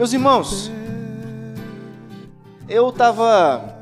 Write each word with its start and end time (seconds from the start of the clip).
Meus 0.00 0.14
irmãos, 0.14 0.70
eu 2.66 2.88
estava 2.88 3.76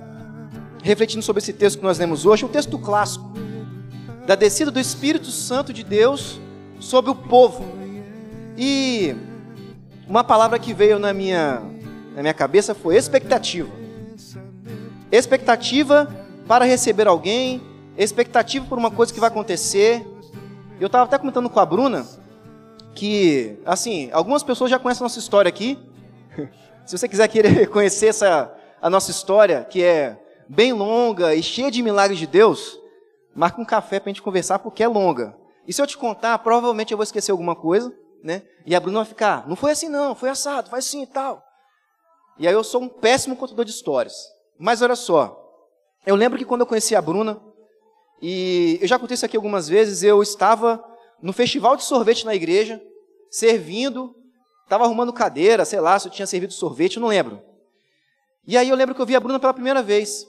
refletindo 0.82 1.22
sobre 1.22 1.40
esse 1.40 1.52
texto 1.52 1.78
que 1.78 1.84
nós 1.84 1.96
lemos 1.96 2.26
hoje, 2.26 2.44
um 2.44 2.48
texto 2.48 2.76
clássico, 2.76 3.24
da 4.26 4.34
descida 4.34 4.68
do 4.72 4.80
Espírito 4.80 5.30
Santo 5.30 5.72
de 5.72 5.84
Deus 5.84 6.40
sobre 6.80 7.12
o 7.12 7.14
povo. 7.14 7.64
E 8.56 9.14
uma 10.08 10.24
palavra 10.24 10.58
que 10.58 10.74
veio 10.74 10.98
na 10.98 11.12
minha, 11.12 11.62
na 12.16 12.22
minha 12.22 12.34
cabeça 12.34 12.74
foi 12.74 12.96
expectativa. 12.96 13.70
Expectativa 15.12 16.12
para 16.48 16.64
receber 16.64 17.06
alguém, 17.06 17.62
expectativa 17.96 18.66
por 18.66 18.76
uma 18.76 18.90
coisa 18.90 19.14
que 19.14 19.20
vai 19.20 19.28
acontecer. 19.28 20.04
Eu 20.80 20.88
estava 20.88 21.04
até 21.04 21.16
comentando 21.16 21.48
com 21.48 21.60
a 21.60 21.64
Bruna 21.64 22.04
que, 22.92 23.56
assim, 23.64 24.10
algumas 24.10 24.42
pessoas 24.42 24.68
já 24.68 24.80
conhecem 24.80 25.04
a 25.04 25.06
nossa 25.06 25.20
história 25.20 25.48
aqui. 25.48 25.78
Se 26.86 26.96
você 26.96 27.08
quiser 27.08 27.28
querer 27.28 27.68
conhecer 27.70 28.06
essa, 28.06 28.54
a 28.80 28.88
nossa 28.88 29.10
história, 29.10 29.64
que 29.64 29.82
é 29.82 30.18
bem 30.48 30.72
longa 30.72 31.34
e 31.34 31.42
cheia 31.42 31.70
de 31.70 31.82
milagres 31.82 32.18
de 32.18 32.26
Deus, 32.26 32.78
marca 33.34 33.60
um 33.60 33.64
café 33.64 34.00
para 34.00 34.10
a 34.10 34.12
gente 34.12 34.22
conversar, 34.22 34.58
porque 34.58 34.82
é 34.82 34.88
longa. 34.88 35.36
E 35.66 35.72
se 35.72 35.82
eu 35.82 35.86
te 35.86 35.98
contar, 35.98 36.38
provavelmente 36.38 36.92
eu 36.92 36.96
vou 36.96 37.04
esquecer 37.04 37.30
alguma 37.30 37.54
coisa, 37.54 37.94
né? 38.22 38.42
E 38.64 38.74
a 38.74 38.80
Bruna 38.80 39.00
vai 39.00 39.06
ficar, 39.06 39.46
não 39.46 39.54
foi 39.54 39.72
assim 39.72 39.88
não, 39.88 40.14
foi 40.14 40.30
assado, 40.30 40.70
foi 40.70 40.78
assim 40.78 41.02
e 41.02 41.06
tal. 41.06 41.44
E 42.38 42.48
aí 42.48 42.54
eu 42.54 42.64
sou 42.64 42.82
um 42.82 42.88
péssimo 42.88 43.36
contador 43.36 43.64
de 43.64 43.70
histórias. 43.70 44.14
Mas 44.58 44.80
olha 44.80 44.96
só, 44.96 45.38
eu 46.06 46.16
lembro 46.16 46.38
que 46.38 46.44
quando 46.44 46.62
eu 46.62 46.66
conheci 46.66 46.96
a 46.96 47.02
Bruna, 47.02 47.40
e 48.22 48.78
eu 48.80 48.88
já 48.88 48.98
contei 48.98 49.14
isso 49.14 49.26
aqui 49.26 49.36
algumas 49.36 49.68
vezes, 49.68 50.02
eu 50.02 50.22
estava 50.22 50.82
no 51.20 51.32
festival 51.32 51.76
de 51.76 51.84
sorvete 51.84 52.24
na 52.24 52.34
igreja, 52.34 52.82
servindo, 53.30 54.14
estava 54.68 54.84
arrumando 54.84 55.14
cadeira, 55.14 55.64
sei 55.64 55.80
lá, 55.80 55.98
se 55.98 56.06
eu 56.06 56.12
tinha 56.12 56.26
servido 56.26 56.52
sorvete, 56.52 56.96
eu 56.96 57.00
não 57.00 57.08
lembro. 57.08 57.42
E 58.46 58.56
aí 58.56 58.68
eu 58.68 58.76
lembro 58.76 58.94
que 58.94 59.00
eu 59.00 59.06
vi 59.06 59.16
a 59.16 59.20
Bruna 59.20 59.40
pela 59.40 59.54
primeira 59.54 59.82
vez. 59.82 60.26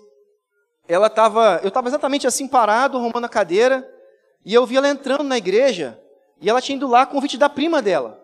Ela 0.87 1.07
estava, 1.07 1.59
eu 1.61 1.67
estava 1.67 1.89
exatamente 1.89 2.25
assim 2.25 2.47
parado, 2.47 2.97
arrumando 2.97 3.25
a 3.25 3.29
cadeira, 3.29 3.87
e 4.45 4.53
eu 4.53 4.65
vi 4.65 4.77
ela 4.77 4.87
entrando 4.87 5.23
na 5.23 5.37
igreja, 5.37 6.01
e 6.39 6.49
ela 6.49 6.61
tinha 6.61 6.77
ido 6.77 6.87
lá 6.87 7.05
convite 7.05 7.37
da 7.37 7.49
prima 7.49 7.81
dela. 7.81 8.17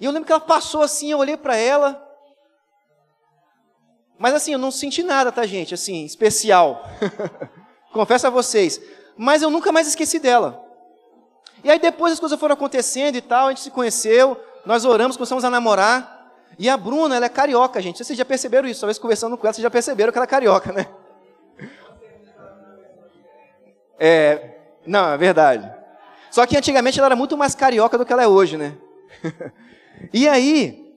E 0.00 0.04
eu 0.04 0.12
lembro 0.12 0.26
que 0.26 0.32
ela 0.32 0.40
passou 0.40 0.82
assim, 0.82 1.10
eu 1.10 1.18
olhei 1.18 1.36
para 1.36 1.56
ela, 1.56 2.00
mas 4.16 4.34
assim, 4.34 4.52
eu 4.52 4.58
não 4.58 4.70
senti 4.70 5.02
nada, 5.02 5.32
tá, 5.32 5.44
gente? 5.44 5.74
Assim, 5.74 6.04
especial. 6.04 6.88
Confesso 7.92 8.28
a 8.28 8.30
vocês. 8.30 8.80
Mas 9.16 9.42
eu 9.42 9.50
nunca 9.50 9.72
mais 9.72 9.88
esqueci 9.88 10.20
dela. 10.20 10.64
E 11.64 11.70
aí 11.70 11.80
depois 11.80 12.12
as 12.12 12.20
coisas 12.20 12.38
foram 12.38 12.54
acontecendo 12.54 13.16
e 13.16 13.20
tal, 13.20 13.46
a 13.46 13.50
gente 13.50 13.62
se 13.62 13.70
conheceu, 13.70 14.40
nós 14.64 14.84
oramos, 14.84 15.16
começamos 15.16 15.44
a 15.44 15.50
namorar. 15.50 16.20
E 16.58 16.68
a 16.68 16.76
Bruna, 16.76 17.16
ela 17.16 17.26
é 17.26 17.28
carioca, 17.28 17.80
gente. 17.80 18.04
Vocês 18.04 18.16
já 18.16 18.24
perceberam 18.24 18.68
isso? 18.68 18.80
Talvez 18.80 18.98
conversando 18.98 19.36
com 19.36 19.46
ela, 19.46 19.52
vocês 19.52 19.62
já 19.62 19.70
perceberam 19.70 20.12
que 20.12 20.18
ela 20.18 20.24
é 20.24 20.28
carioca, 20.28 20.72
né? 20.72 20.86
É, 23.98 24.56
não, 24.86 25.12
é 25.12 25.16
verdade. 25.16 25.72
Só 26.30 26.46
que 26.46 26.56
antigamente 26.56 26.98
ela 26.98 27.08
era 27.08 27.16
muito 27.16 27.36
mais 27.36 27.54
carioca 27.54 27.96
do 27.96 28.04
que 28.04 28.12
ela 28.12 28.22
é 28.22 28.28
hoje, 28.28 28.56
né? 28.56 28.76
e 30.12 30.28
aí, 30.28 30.92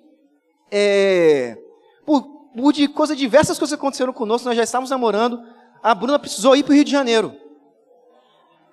é, 0.72 1.58
por, 2.06 2.24
por 2.56 2.74
de 2.74 2.88
diversas 3.16 3.58
coisas 3.58 3.76
que 3.76 3.80
aconteceram 3.80 4.14
conosco, 4.14 4.48
nós 4.48 4.58
já 4.58 4.64
estávamos 4.64 4.90
namorando, 4.90 5.44
a 5.84 5.94
Bruna 5.94 6.18
precisou 6.18 6.56
ir 6.56 6.64
para 6.64 6.72
o 6.72 6.76
Rio 6.76 6.84
de 6.84 6.92
Janeiro. 6.92 7.36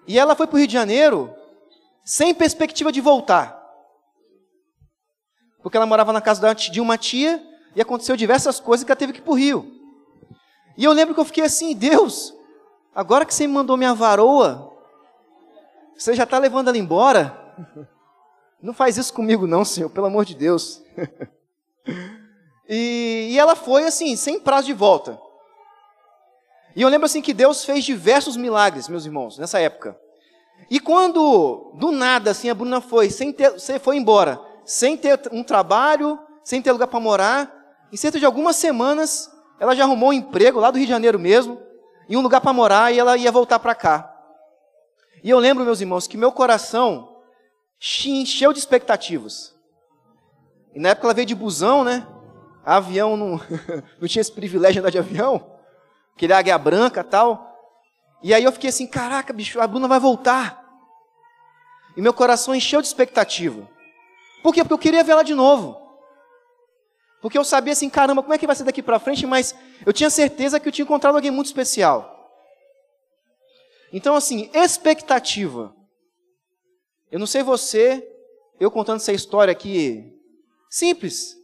E 0.06 0.18
ela 0.18 0.34
foi 0.34 0.46
para 0.46 0.56
o 0.56 0.58
Rio 0.58 0.66
de 0.66 0.72
Janeiro 0.72 1.34
sem 2.04 2.34
perspectiva 2.34 2.90
de 2.90 3.00
voltar. 3.00 3.61
Porque 5.62 5.76
ela 5.76 5.86
morava 5.86 6.12
na 6.12 6.20
casa 6.20 6.54
de 6.54 6.80
uma 6.80 6.98
tia 6.98 7.42
e 7.74 7.80
aconteceu 7.80 8.16
diversas 8.16 8.58
coisas 8.60 8.84
que 8.84 8.90
ela 8.90 8.98
teve 8.98 9.12
que 9.12 9.20
ir 9.20 9.22
para 9.22 9.32
o 9.32 9.36
Rio. 9.36 9.70
E 10.76 10.84
eu 10.84 10.92
lembro 10.92 11.14
que 11.14 11.20
eu 11.20 11.24
fiquei 11.24 11.44
assim, 11.44 11.74
Deus, 11.74 12.34
agora 12.94 13.24
que 13.24 13.34
você 13.34 13.46
me 13.46 13.52
mandou 13.52 13.76
minha 13.76 13.94
varoa, 13.94 14.72
você 15.96 16.14
já 16.14 16.24
está 16.24 16.38
levando 16.38 16.68
ela 16.68 16.78
embora? 16.78 17.38
Não 18.60 18.72
faz 18.72 18.96
isso 18.96 19.12
comigo 19.12 19.44
não, 19.44 19.64
Senhor, 19.64 19.90
pelo 19.90 20.06
amor 20.06 20.24
de 20.24 20.34
Deus. 20.34 20.82
E, 22.68 23.30
e 23.32 23.38
ela 23.38 23.54
foi 23.54 23.84
assim, 23.84 24.16
sem 24.16 24.40
prazo 24.40 24.68
de 24.68 24.72
volta. 24.72 25.20
E 26.74 26.80
eu 26.80 26.88
lembro 26.88 27.04
assim 27.04 27.20
que 27.20 27.34
Deus 27.34 27.64
fez 27.64 27.84
diversos 27.84 28.36
milagres, 28.36 28.88
meus 28.88 29.04
irmãos, 29.04 29.36
nessa 29.36 29.58
época. 29.60 29.98
E 30.70 30.80
quando, 30.80 31.72
do 31.74 31.92
nada, 31.92 32.30
assim, 32.30 32.48
a 32.48 32.54
Bruna 32.54 32.80
foi, 32.80 33.10
sem 33.10 33.32
ter, 33.32 33.58
foi 33.80 33.96
embora, 33.96 34.40
sem 34.64 34.96
ter 34.96 35.20
um 35.32 35.42
trabalho, 35.42 36.18
sem 36.44 36.60
ter 36.60 36.72
lugar 36.72 36.86
para 36.88 37.00
morar, 37.00 37.62
em 37.92 37.96
cerca 37.96 38.18
de 38.18 38.26
algumas 38.26 38.56
semanas, 38.56 39.30
ela 39.60 39.74
já 39.74 39.84
arrumou 39.84 40.10
um 40.10 40.14
emprego 40.14 40.58
lá 40.58 40.70
do 40.70 40.78
Rio 40.78 40.86
de 40.86 40.92
Janeiro 40.92 41.18
mesmo, 41.18 41.60
e 42.08 42.16
um 42.16 42.20
lugar 42.20 42.40
para 42.40 42.52
morar, 42.52 42.92
e 42.92 42.98
ela 42.98 43.16
ia 43.16 43.30
voltar 43.30 43.58
para 43.58 43.74
cá. 43.74 44.08
E 45.22 45.30
eu 45.30 45.38
lembro, 45.38 45.64
meus 45.64 45.80
irmãos, 45.80 46.06
que 46.06 46.16
meu 46.16 46.32
coração 46.32 47.16
encheu 48.06 48.52
de 48.52 48.58
expectativas. 48.58 49.54
E 50.74 50.80
na 50.80 50.90
época 50.90 51.06
ela 51.06 51.14
veio 51.14 51.26
de 51.26 51.34
busão, 51.34 51.84
né? 51.84 52.06
Avião 52.64 53.16
não, 53.16 53.40
não 54.00 54.08
tinha 54.08 54.20
esse 54.20 54.32
privilégio 54.32 54.74
de 54.74 54.78
andar 54.80 54.90
de 54.90 54.98
avião, 54.98 55.58
aquele 56.14 56.32
águia 56.32 56.56
branca 56.56 57.04
tal. 57.04 57.52
E 58.22 58.32
aí 58.32 58.44
eu 58.44 58.52
fiquei 58.52 58.70
assim, 58.70 58.86
caraca, 58.86 59.32
bicho, 59.32 59.60
a 59.60 59.66
Bruna 59.66 59.88
vai 59.88 60.00
voltar. 60.00 60.62
E 61.96 62.00
meu 62.00 62.14
coração 62.14 62.54
encheu 62.54 62.80
de 62.80 62.86
expectativa. 62.86 63.68
Por 64.42 64.52
quê? 64.52 64.62
Porque 64.62 64.74
eu 64.74 64.78
queria 64.78 65.04
ver 65.04 65.12
ela 65.12 65.22
de 65.22 65.34
novo. 65.34 65.80
Porque 67.20 67.38
eu 67.38 67.44
sabia 67.44 67.72
assim, 67.72 67.88
caramba, 67.88 68.22
como 68.22 68.34
é 68.34 68.38
que 68.38 68.46
vai 68.46 68.56
ser 68.56 68.64
daqui 68.64 68.82
para 68.82 68.98
frente, 68.98 69.26
mas 69.26 69.54
eu 69.86 69.92
tinha 69.92 70.10
certeza 70.10 70.58
que 70.58 70.68
eu 70.68 70.72
tinha 70.72 70.84
encontrado 70.84 71.14
alguém 71.14 71.30
muito 71.30 71.46
especial. 71.46 72.12
Então, 73.92 74.16
assim, 74.16 74.50
expectativa. 74.52 75.74
Eu 77.10 77.20
não 77.20 77.26
sei 77.26 77.42
você, 77.42 78.08
eu 78.58 78.70
contando 78.70 78.96
essa 78.96 79.12
história 79.12 79.52
aqui, 79.52 80.18
simples. 80.68 81.36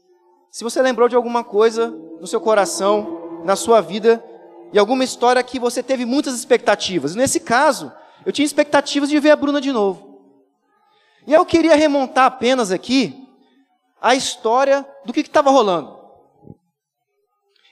Se 0.50 0.64
você 0.64 0.82
lembrou 0.82 1.08
de 1.08 1.14
alguma 1.14 1.44
coisa 1.44 1.90
no 1.90 2.26
seu 2.26 2.40
coração, 2.40 3.42
na 3.44 3.54
sua 3.54 3.80
vida, 3.80 4.24
e 4.72 4.78
alguma 4.78 5.04
história 5.04 5.42
que 5.42 5.58
você 5.58 5.82
teve 5.82 6.04
muitas 6.04 6.34
expectativas. 6.34 7.14
Nesse 7.14 7.38
caso, 7.38 7.92
eu 8.24 8.32
tinha 8.32 8.44
expectativas 8.44 9.08
de 9.08 9.20
ver 9.20 9.30
a 9.30 9.36
Bruna 9.36 9.60
de 9.60 9.72
novo. 9.72 10.07
E 11.28 11.32
eu 11.34 11.44
queria 11.44 11.76
remontar 11.76 12.24
apenas 12.24 12.72
aqui 12.72 13.28
a 14.00 14.14
história 14.14 14.88
do 15.04 15.12
que 15.12 15.20
estava 15.20 15.50
rolando. 15.50 15.94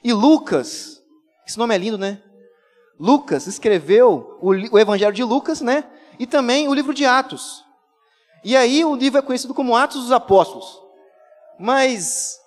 E 0.03 0.13
Lucas, 0.13 1.01
esse 1.43 1.57
nome 1.57 1.73
é 1.73 1.77
lindo, 1.79 1.97
né? 1.97 2.21
Lucas 2.99 3.47
escreveu 3.47 4.37
o, 4.39 4.51
o 4.51 4.77
Evangelho 4.77 5.11
de 5.11 5.23
Lucas, 5.23 5.59
né? 5.59 5.89
E 6.19 6.27
também 6.27 6.67
o 6.67 6.73
livro 6.73 6.93
de 6.93 7.03
Atos. 7.03 7.65
E 8.43 8.55
aí 8.55 8.85
o 8.85 8.95
livro 8.95 9.17
é 9.17 9.23
conhecido 9.23 9.55
como 9.55 9.75
Atos 9.75 10.03
dos 10.03 10.11
Apóstolos. 10.11 10.79
Mas 11.59 12.39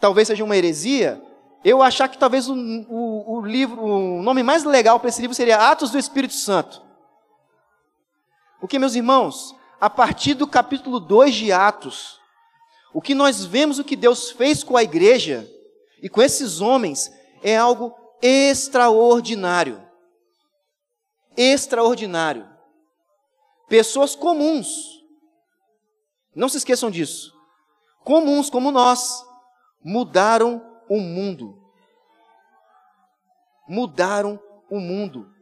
talvez 0.00 0.26
seja 0.26 0.42
uma 0.42 0.56
heresia, 0.56 1.22
eu 1.64 1.80
achar 1.80 2.08
que 2.08 2.18
talvez 2.18 2.48
o, 2.48 2.56
o, 2.56 3.36
o 3.36 3.40
livro, 3.46 3.80
o 3.80 4.20
nome 4.20 4.42
mais 4.42 4.64
legal 4.64 4.98
para 4.98 5.10
esse 5.10 5.20
livro 5.20 5.34
seria 5.34 5.70
Atos 5.70 5.92
do 5.92 5.98
Espírito 5.98 6.34
Santo. 6.34 6.82
Porque, 8.58 8.80
meus 8.80 8.96
irmãos, 8.96 9.54
a 9.80 9.88
partir 9.88 10.34
do 10.34 10.46
capítulo 10.46 11.00
2 11.00 11.34
de 11.34 11.52
Atos, 11.52 12.20
o 12.92 13.00
que 13.00 13.14
nós 13.14 13.44
vemos 13.44 13.78
o 13.78 13.84
que 13.84 13.96
Deus 13.96 14.30
fez 14.30 14.62
com 14.62 14.76
a 14.76 14.82
igreja 14.82 15.48
e 16.02 16.08
com 16.08 16.20
esses 16.20 16.60
homens 16.60 17.10
é 17.42 17.56
algo 17.56 17.96
extraordinário. 18.20 19.82
Extraordinário. 21.34 22.46
Pessoas 23.68 24.14
comuns. 24.14 25.00
Não 26.34 26.48
se 26.48 26.58
esqueçam 26.58 26.90
disso. 26.90 27.32
Comuns 28.04 28.50
como 28.50 28.70
nós 28.70 29.24
mudaram 29.82 30.62
o 30.88 30.98
mundo. 31.00 31.56
Mudaram 33.66 34.38
o 34.68 34.78
mundo. 34.78 35.32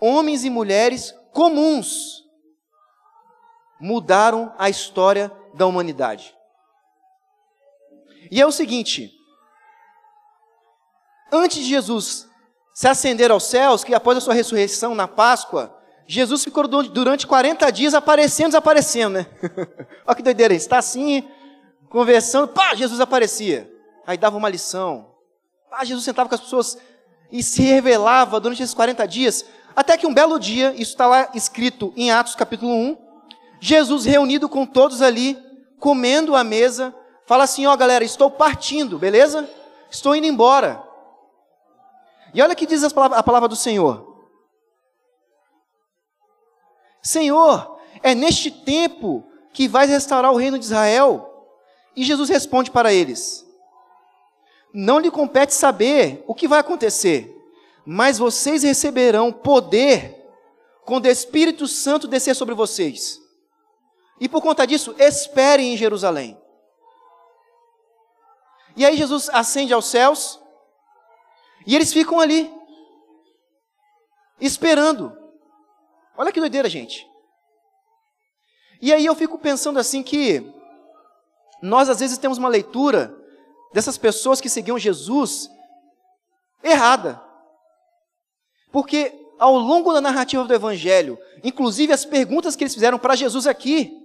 Homens 0.00 0.44
e 0.44 0.50
mulheres 0.50 1.12
comuns 1.32 2.27
mudaram 3.80 4.52
a 4.58 4.68
história 4.68 5.32
da 5.54 5.66
humanidade. 5.66 6.34
E 8.30 8.40
é 8.40 8.46
o 8.46 8.52
seguinte: 8.52 9.12
antes 11.32 11.58
de 11.58 11.64
Jesus 11.64 12.28
se 12.74 12.86
ascender 12.86 13.30
aos 13.30 13.44
céus, 13.44 13.82
que 13.82 13.94
após 13.94 14.18
a 14.18 14.20
sua 14.20 14.34
ressurreição 14.34 14.94
na 14.94 15.08
Páscoa, 15.08 15.76
Jesus 16.06 16.44
ficou 16.44 16.66
durante 16.66 17.26
40 17.26 17.70
dias 17.70 17.92
aparecendo, 17.92 18.50
desaparecendo, 18.50 19.18
né? 19.18 19.26
Olha 20.06 20.16
que 20.16 20.22
doideira, 20.22 20.54
está 20.54 20.78
assim, 20.78 21.28
conversando, 21.90 22.48
pá, 22.48 22.74
Jesus 22.74 23.00
aparecia 23.00 23.78
aí 24.08 24.16
dava 24.16 24.38
uma 24.38 24.48
lição. 24.48 25.10
Ah, 25.70 25.84
Jesus 25.84 26.02
sentava 26.02 26.30
com 26.30 26.34
as 26.34 26.40
pessoas 26.40 26.78
e 27.30 27.42
se 27.42 27.60
revelava 27.60 28.40
durante 28.40 28.62
esses 28.62 28.74
40 28.74 29.06
dias, 29.06 29.44
até 29.76 29.98
que 29.98 30.06
um 30.06 30.14
belo 30.14 30.38
dia, 30.40 30.72
isso 30.72 30.92
está 30.92 31.06
lá 31.06 31.28
escrito 31.34 31.92
em 31.94 32.10
Atos 32.10 32.34
capítulo 32.34 32.72
1, 32.72 32.96
Jesus 33.60 34.04
reunido 34.04 34.48
com 34.48 34.64
todos 34.64 35.02
ali, 35.02 35.38
comendo 35.78 36.36
à 36.36 36.44
mesa, 36.44 36.94
fala 37.26 37.44
assim: 37.44 37.66
Ó 37.66 37.76
galera, 37.76 38.04
estou 38.04 38.30
partindo, 38.30 38.98
beleza? 38.98 39.48
Estou 39.90 40.14
indo 40.14 40.26
embora. 40.26 40.82
E 42.34 42.42
olha 42.42 42.54
que 42.54 42.66
diz 42.66 42.84
a 42.84 42.90
palavra, 42.90 43.18
a 43.18 43.22
palavra 43.22 43.48
do 43.48 43.56
Senhor: 43.56 44.26
Senhor, 47.02 47.78
é 48.02 48.14
neste 48.14 48.50
tempo 48.50 49.24
que 49.52 49.66
vais 49.66 49.90
restaurar 49.90 50.32
o 50.32 50.36
reino 50.36 50.58
de 50.58 50.64
Israel? 50.64 51.24
E 51.96 52.04
Jesus 52.04 52.28
responde 52.28 52.70
para 52.70 52.92
eles: 52.92 53.44
Não 54.72 54.98
lhe 54.98 55.10
compete 55.10 55.54
saber 55.54 56.22
o 56.26 56.34
que 56.34 56.46
vai 56.46 56.60
acontecer, 56.60 57.34
mas 57.84 58.18
vocês 58.18 58.62
receberão 58.62 59.32
poder 59.32 60.16
quando 60.84 61.06
o 61.06 61.10
Espírito 61.10 61.66
Santo 61.66 62.06
descer 62.06 62.34
sobre 62.34 62.54
vocês. 62.54 63.20
E 64.20 64.28
por 64.28 64.42
conta 64.42 64.66
disso, 64.66 64.94
esperem 64.98 65.72
em 65.72 65.76
Jerusalém. 65.76 66.40
E 68.76 68.84
aí 68.84 68.96
Jesus 68.96 69.28
ascende 69.30 69.72
aos 69.72 69.86
céus, 69.86 70.40
e 71.66 71.74
eles 71.74 71.92
ficam 71.92 72.20
ali, 72.20 72.52
esperando. 74.40 75.16
Olha 76.16 76.32
que 76.32 76.40
doideira, 76.40 76.68
gente. 76.68 77.06
E 78.80 78.92
aí 78.92 79.04
eu 79.04 79.14
fico 79.14 79.38
pensando 79.38 79.78
assim 79.78 80.02
que 80.02 80.44
nós 81.60 81.88
às 81.88 81.98
vezes 81.98 82.18
temos 82.18 82.38
uma 82.38 82.48
leitura 82.48 83.14
dessas 83.72 83.98
pessoas 83.98 84.40
que 84.40 84.48
seguiam 84.48 84.78
Jesus 84.78 85.50
errada. 86.62 87.20
Porque 88.70 89.12
ao 89.38 89.56
longo 89.56 89.92
da 89.92 90.00
narrativa 90.00 90.44
do 90.44 90.54
Evangelho, 90.54 91.18
inclusive 91.42 91.92
as 91.92 92.04
perguntas 92.04 92.54
que 92.54 92.64
eles 92.64 92.74
fizeram 92.74 92.98
para 92.98 93.16
Jesus 93.16 93.46
aqui, 93.46 93.97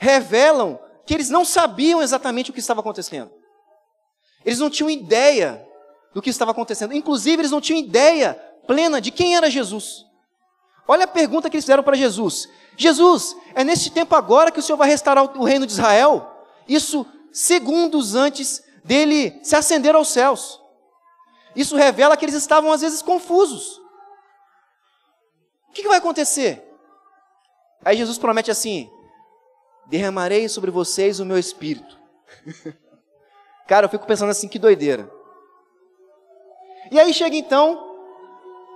revelam 0.00 0.80
que 1.06 1.12
eles 1.12 1.28
não 1.28 1.44
sabiam 1.44 2.02
exatamente 2.02 2.50
o 2.50 2.54
que 2.54 2.58
estava 2.58 2.80
acontecendo. 2.80 3.30
Eles 4.44 4.58
não 4.58 4.70
tinham 4.70 4.88
ideia 4.88 5.64
do 6.14 6.22
que 6.22 6.30
estava 6.30 6.50
acontecendo. 6.52 6.94
Inclusive, 6.94 7.42
eles 7.42 7.50
não 7.50 7.60
tinham 7.60 7.78
ideia 7.78 8.34
plena 8.66 9.00
de 9.00 9.10
quem 9.10 9.36
era 9.36 9.50
Jesus. 9.50 10.06
Olha 10.88 11.04
a 11.04 11.08
pergunta 11.08 11.50
que 11.50 11.56
eles 11.56 11.64
fizeram 11.64 11.82
para 11.82 11.96
Jesus: 11.96 12.48
Jesus, 12.76 13.36
é 13.54 13.62
neste 13.62 13.90
tempo 13.90 14.16
agora 14.16 14.50
que 14.50 14.58
o 14.58 14.62
Senhor 14.62 14.78
vai 14.78 14.88
restaurar 14.88 15.38
o 15.38 15.44
reino 15.44 15.66
de 15.66 15.72
Israel? 15.72 16.26
Isso 16.66 17.06
segundos 17.30 18.14
antes 18.14 18.64
dele 18.82 19.38
se 19.42 19.54
ascender 19.54 19.94
aos 19.94 20.08
céus. 20.08 20.60
Isso 21.54 21.76
revela 21.76 22.16
que 22.16 22.24
eles 22.24 22.34
estavam 22.34 22.72
às 22.72 22.80
vezes 22.80 23.02
confusos. 23.02 23.78
O 25.68 25.72
que 25.72 25.86
vai 25.86 25.98
acontecer? 25.98 26.66
Aí 27.84 27.96
Jesus 27.96 28.16
promete 28.16 28.50
assim: 28.50 28.90
derramarei 29.90 30.48
sobre 30.48 30.70
vocês 30.70 31.18
o 31.18 31.26
meu 31.26 31.36
espírito. 31.36 31.98
Cara, 33.66 33.86
eu 33.86 33.90
fico 33.90 34.06
pensando 34.06 34.30
assim, 34.30 34.48
que 34.48 34.58
doideira. 34.58 35.10
E 36.90 36.98
aí 36.98 37.12
chega 37.12 37.36
então, 37.36 37.98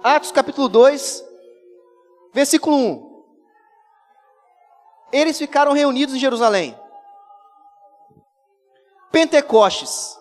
Atos 0.02 0.32
capítulo 0.32 0.69
2, 0.69 1.25
versículo 2.32 2.76
1. 2.76 3.25
Eles 5.12 5.38
ficaram 5.38 5.72
reunidos 5.72 6.16
em 6.16 6.19
Jerusalém. 6.19 6.78
Pentecostes, 9.12 10.19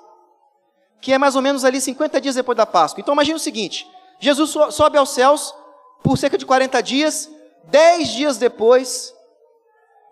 que 1.02 1.12
é 1.12 1.18
mais 1.18 1.36
ou 1.36 1.42
menos 1.42 1.66
ali 1.66 1.82
50 1.82 2.22
dias 2.22 2.36
depois 2.36 2.56
da 2.56 2.68
Páscoa. 2.68 3.02
Então 3.02 3.16
imagine 3.16 3.36
o 3.36 3.40
seguinte: 3.40 3.90
Jesus 4.20 4.56
sobe 4.70 4.98
aos 4.98 5.10
céus 5.10 5.54
por 6.04 6.18
cerca 6.20 6.38
de 6.38 6.46
40 6.46 6.82
dias, 6.84 7.30
10 7.64 8.10
dias 8.10 8.38
depois, 8.38 9.14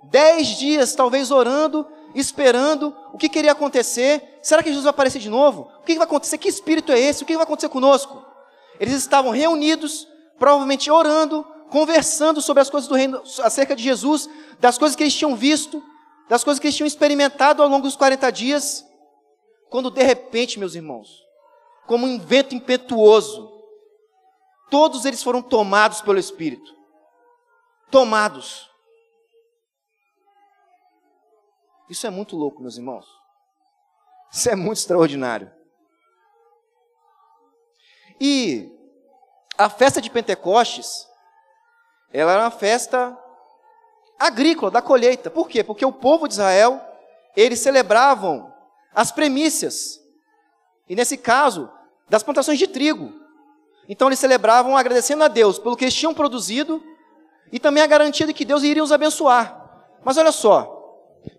10 0.04 0.48
dias 0.58 0.96
talvez 0.96 1.32
orando, 1.32 1.88
esperando 2.16 2.96
o 3.14 3.18
que 3.18 3.30
queria 3.30 3.52
acontecer. 3.52 4.40
Será 4.42 4.64
que 4.64 4.70
Jesus 4.70 4.84
vai 4.84 4.92
aparecer 4.92 5.20
de 5.20 5.30
novo? 5.30 5.72
O 5.80 5.84
que 5.84 5.96
vai 5.96 6.06
acontecer? 6.06 6.38
Que 6.38 6.50
espírito 6.50 6.92
é 6.92 7.00
esse? 7.00 7.24
O 7.24 7.26
que 7.26 7.36
vai 7.36 7.44
acontecer 7.44 7.70
conosco? 7.70 8.26
Eles 8.80 8.96
estavam 8.96 9.32
reunidos, 9.32 10.08
provavelmente 10.40 10.90
orando, 10.90 11.46
conversando 11.70 12.42
sobre 12.42 12.62
as 12.62 12.70
coisas 12.70 12.90
do 12.90 12.96
reino, 12.96 13.22
acerca 13.44 13.76
de 13.76 13.84
Jesus, 13.84 14.30
das 14.60 14.78
coisas 14.78 14.96
que 14.96 15.04
eles 15.04 15.16
tinham 15.16 15.36
visto, 15.36 15.84
das 16.28 16.44
coisas 16.44 16.60
que 16.60 16.68
eles 16.68 16.76
tinham 16.76 16.88
experimentado 16.88 17.62
ao 17.62 17.70
longo 17.70 17.84
dos 17.84 17.96
40 17.96 18.32
dias, 18.32 18.86
quando 19.70 19.92
de 19.92 20.04
repente, 20.04 20.60
meus 20.60 20.76
irmãos, 20.76 21.24
como 21.86 22.08
um 22.08 22.18
vento 22.18 22.56
impetuoso, 22.56 23.52
todos 24.70 25.06
eles 25.06 25.22
foram 25.22 25.42
tomados 25.42 26.02
pelo 26.02 26.18
Espírito. 26.18 26.74
Tomados. 27.92 28.71
Isso 31.92 32.08
é 32.08 32.10
muito 32.10 32.38
louco, 32.38 32.62
meus 32.62 32.78
irmãos. 32.78 33.06
Isso 34.32 34.50
é 34.50 34.56
muito 34.56 34.78
extraordinário. 34.78 35.52
E 38.18 38.72
a 39.58 39.70
festa 39.70 40.00
de 40.00 40.10
Pentecostes, 40.10 41.06
ela 42.14 42.32
era 42.32 42.44
uma 42.44 42.52
festa 42.52 43.18
agrícola, 44.18 44.72
da 44.72 44.82
colheita. 44.82 45.30
Por 45.30 45.50
quê? 45.50 45.66
Porque 45.66 45.86
o 45.86 45.92
povo 45.92 46.30
de 46.30 46.36
Israel, 46.36 46.80
eles 47.36 47.60
celebravam 47.60 48.54
as 48.96 49.12
premissas. 49.12 50.00
E 50.88 50.96
nesse 50.96 51.18
caso, 51.18 51.70
das 52.08 52.24
plantações 52.24 52.58
de 52.58 52.68
trigo. 52.68 53.12
Então 53.90 54.08
eles 54.08 54.20
celebravam 54.20 54.78
agradecendo 54.78 55.26
a 55.26 55.28
Deus 55.28 55.60
pelo 55.60 55.76
que 55.76 55.84
eles 55.84 55.94
tinham 55.94 56.14
produzido 56.14 56.82
e 57.52 57.60
também 57.60 57.84
a 57.84 57.88
garantia 57.88 58.26
de 58.26 58.34
que 58.34 58.46
Deus 58.46 58.64
iria 58.64 58.82
os 58.82 58.94
abençoar. 58.94 59.90
Mas 60.06 60.16
olha 60.16 60.32
só, 60.32 60.81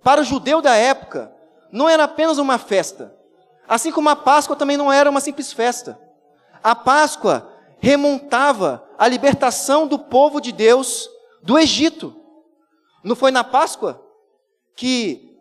para 0.02 0.20
o 0.20 0.25
judeu 0.25 0.61
da 0.61 0.75
época, 0.75 1.32
não 1.70 1.88
era 1.88 2.05
apenas 2.05 2.38
uma 2.38 2.58
festa. 2.58 3.14
Assim 3.69 3.90
como 3.90 4.08
a 4.08 4.17
Páscoa 4.17 4.56
também 4.56 4.76
não 4.76 4.93
era 4.93 5.08
uma 5.08 5.20
simples 5.20 5.52
festa. 5.52 5.99
A 6.62 6.75
Páscoa 6.75 7.49
remontava 7.79 8.84
a 8.99 9.08
libertação 9.08 9.87
do 9.87 9.99
povo 9.99 10.40
de 10.40 10.52
Deus 10.52 11.08
do 11.43 11.58
Egito. 11.58 12.14
Não 13.03 13.17
foi 13.17 13.31
na 13.31 13.43
Páscoa 13.43 14.01
que 14.77 15.36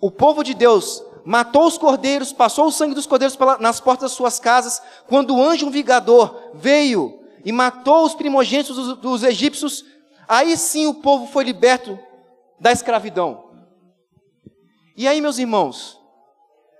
o 0.00 0.10
povo 0.10 0.42
de 0.42 0.54
Deus 0.54 1.02
matou 1.24 1.66
os 1.66 1.78
cordeiros, 1.78 2.32
passou 2.32 2.66
o 2.66 2.72
sangue 2.72 2.94
dos 2.94 3.06
cordeiros 3.06 3.38
nas 3.60 3.80
portas 3.80 4.10
das 4.10 4.16
suas 4.16 4.38
casas, 4.38 4.82
quando 5.06 5.34
o 5.34 5.42
anjo 5.42 5.70
vingador 5.70 6.50
veio 6.54 7.20
e 7.44 7.52
matou 7.52 8.04
os 8.04 8.14
primogênitos 8.14 8.76
dos, 8.76 8.96
dos 8.98 9.22
egípcios, 9.22 9.84
aí 10.28 10.56
sim 10.56 10.86
o 10.86 10.94
povo 10.94 11.26
foi 11.26 11.44
liberto 11.44 11.98
da 12.58 12.72
escravidão. 12.72 13.43
E 14.96 15.08
aí, 15.08 15.20
meus 15.20 15.38
irmãos, 15.38 16.00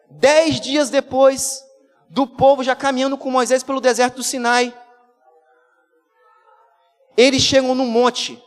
dez 0.08 0.60
dias 0.60 0.88
depois 0.88 1.64
do 2.08 2.26
povo 2.26 2.62
já 2.62 2.76
caminhando 2.76 3.18
com 3.18 3.28
Moisés 3.28 3.64
pelo 3.64 3.80
deserto 3.80 4.16
do 4.16 4.22
Sinai, 4.22 4.72
eles 7.16 7.42
chegam 7.42 7.74
no 7.74 7.84
monte. 7.84 8.40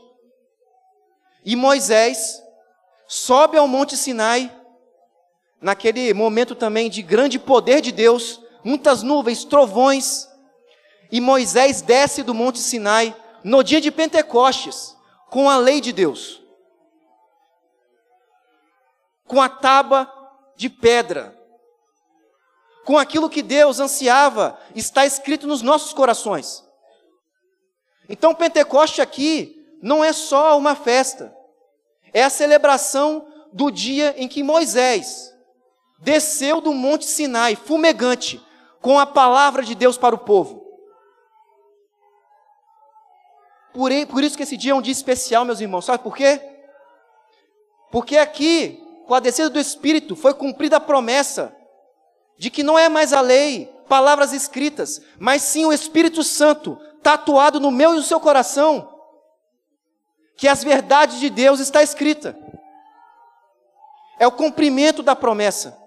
E 1.44 1.54
Moisés 1.56 2.42
sobe 3.08 3.58
ao 3.58 3.68
monte 3.68 3.98
Sinai, 3.98 4.54
naquele 5.62 6.14
momento 6.14 6.56
também 6.56 6.90
de 6.90 7.02
grande 7.02 7.38
poder 7.38 7.82
de 7.82 7.92
Deus, 7.92 8.42
muitas 8.64 9.04
nuvens, 9.04 9.44
trovões, 9.44 10.30
e 11.12 11.20
Moisés 11.20 11.82
desce 11.82 12.24
do 12.24 12.34
monte 12.34 12.60
Sinai 12.60 13.16
no 13.44 13.62
dia 13.64 13.82
de 13.82 13.92
Pentecostes, 13.92 14.96
com 15.30 15.50
a 15.50 15.58
lei 15.58 15.82
de 15.82 15.92
Deus 15.92 16.47
com 19.28 19.42
a 19.42 19.50
tábua 19.50 20.12
de 20.56 20.70
pedra, 20.70 21.38
com 22.86 22.98
aquilo 22.98 23.30
que 23.30 23.42
Deus 23.42 23.80
ansiava, 23.80 24.58
está 24.74 25.06
escrito 25.06 25.46
nos 25.46 25.62
nossos 25.62 25.94
corações. 25.94 26.64
Então, 28.10 28.34
Pentecoste 28.34 29.02
aqui 29.02 29.54
não 29.82 30.04
é 30.04 30.14
só 30.14 30.58
uma 30.58 30.74
festa, 30.76 31.36
é 32.14 32.24
a 32.24 32.30
celebração 32.30 33.28
do 33.52 33.70
dia 33.70 34.16
em 34.18 34.28
que 34.28 34.42
Moisés 34.42 35.34
desceu 36.00 36.62
do 36.62 36.74
Monte 36.74 37.06
Sinai, 37.06 37.56
fumegante, 37.56 38.42
com 38.82 38.98
a 38.98 39.06
palavra 39.06 39.64
de 39.64 39.76
Deus 39.76 39.98
para 39.98 40.16
o 40.16 40.20
povo. 40.20 40.66
Por, 43.74 43.92
isso 44.24 44.36
que 44.36 44.44
esse 44.44 44.58
dia 44.58 44.72
é 44.72 44.76
um 44.76 44.82
dia 44.82 44.92
especial, 44.92 45.46
meus 45.46 45.60
irmãos. 45.60 45.86
Sabe 45.86 46.02
por 46.02 46.16
quê? 46.16 46.42
Porque 47.92 48.18
aqui 48.18 48.84
com 49.08 49.16
a 49.16 49.20
descida 49.22 49.50
do 49.50 49.60
Espírito, 49.60 50.16
foi 50.16 50.34
cumprida 50.34 50.78
a 50.78 50.82
promessa 50.82 51.56
de 52.38 52.52
que 52.52 52.62
não 52.62 52.78
é 52.78 52.90
mais 52.90 53.14
a 53.14 53.22
lei, 53.22 53.74
palavras 53.88 54.34
escritas, 54.34 55.02
mas 55.18 55.42
sim 55.42 55.66
o 55.66 55.72
Espírito 55.72 56.24
Santo 56.24 56.78
tatuado 57.02 57.60
no 57.60 57.72
meu 57.72 57.94
e 57.94 57.98
no 57.98 58.04
seu 58.04 58.20
coração, 58.20 58.94
que 60.36 60.48
as 60.48 60.62
verdades 60.62 61.20
de 61.20 61.30
Deus 61.30 61.62
está 61.62 61.82
escrita. 61.82 62.38
É 64.20 64.28
o 64.28 64.32
cumprimento 64.32 65.02
da 65.02 65.16
promessa. 65.16 65.78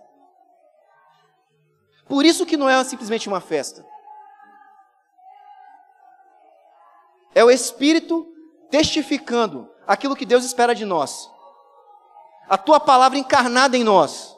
Por 2.09 2.25
isso 2.25 2.47
que 2.47 2.57
não 2.57 2.69
é 2.69 2.83
simplesmente 2.83 3.29
uma 3.29 3.41
festa. 3.41 3.85
É 7.35 7.45
o 7.45 7.51
Espírito 7.51 8.27
testificando 8.71 9.71
aquilo 9.87 10.17
que 10.17 10.25
Deus 10.25 10.45
espera 10.45 10.75
de 10.75 10.85
nós. 10.85 11.31
A 12.49 12.59
tua 12.59 12.81
palavra 12.81 13.19
encarnada 13.19 13.77
em 13.77 13.85
nós. 13.85 14.37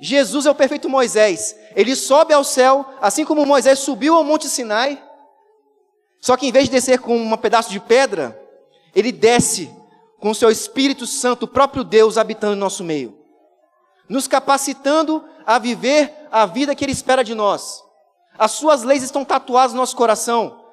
Jesus 0.00 0.46
é 0.46 0.50
o 0.50 0.54
perfeito 0.54 0.88
Moisés. 0.88 1.54
Ele 1.76 1.94
sobe 1.94 2.32
ao 2.32 2.42
céu, 2.42 2.86
assim 3.00 3.24
como 3.24 3.44
Moisés 3.44 3.78
subiu 3.78 4.14
ao 4.14 4.24
Monte 4.24 4.48
Sinai. 4.48 5.02
Só 6.20 6.36
que 6.36 6.46
em 6.46 6.52
vez 6.52 6.66
de 6.66 6.72
descer 6.72 7.00
com 7.00 7.16
um 7.16 7.36
pedaço 7.36 7.70
de 7.70 7.78
pedra, 7.78 8.40
ele 8.94 9.12
desce 9.12 9.70
com 10.18 10.30
o 10.30 10.34
seu 10.34 10.50
Espírito 10.50 11.06
Santo, 11.06 11.44
o 11.44 11.48
próprio 11.48 11.84
Deus 11.84 12.18
habitando 12.18 12.54
em 12.54 12.58
nosso 12.58 12.84
meio, 12.84 13.18
nos 14.08 14.26
capacitando 14.26 15.24
a 15.46 15.58
viver 15.58 16.12
a 16.30 16.44
vida 16.46 16.74
que 16.74 16.84
ele 16.84 16.92
espera 16.92 17.24
de 17.24 17.34
nós. 17.34 17.82
As 18.38 18.52
suas 18.52 18.82
leis 18.82 19.02
estão 19.02 19.24
tatuadas 19.24 19.72
no 19.72 19.80
nosso 19.80 19.96
coração. 19.96 20.64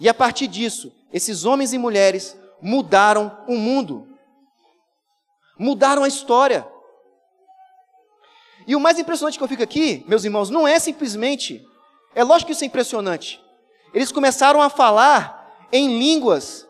E 0.00 0.08
a 0.08 0.14
partir 0.14 0.46
disso, 0.46 0.92
esses 1.12 1.44
homens 1.44 1.72
e 1.72 1.78
mulheres 1.78 2.36
mudaram 2.62 3.36
o 3.48 3.56
mundo. 3.56 4.08
Mudaram 5.58 6.04
a 6.04 6.08
história. 6.08 6.66
E 8.66 8.76
o 8.76 8.80
mais 8.80 8.98
impressionante 8.98 9.36
que 9.36 9.44
eu 9.44 9.48
fico 9.48 9.62
aqui, 9.62 10.04
meus 10.06 10.24
irmãos, 10.24 10.48
não 10.48 10.66
é 10.66 10.78
simplesmente, 10.78 11.66
é 12.14 12.22
lógico 12.22 12.46
que 12.46 12.52
isso 12.52 12.64
é 12.64 12.66
impressionante. 12.66 13.42
Eles 13.92 14.12
começaram 14.12 14.62
a 14.62 14.70
falar 14.70 15.52
em 15.72 15.98
línguas 15.98 16.66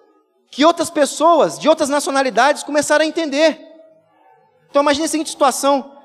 que 0.51 0.65
outras 0.65 0.91
pessoas 0.91 1.59
de 1.59 1.69
outras 1.69 1.89
nacionalidades 1.89 2.63
começaram 2.63 3.05
a 3.05 3.09
entender. 3.09 3.61
Então 4.71 4.83
imagine 4.83 5.05
a 5.05 5.09
seguinte 5.09 5.31
situação: 5.31 5.99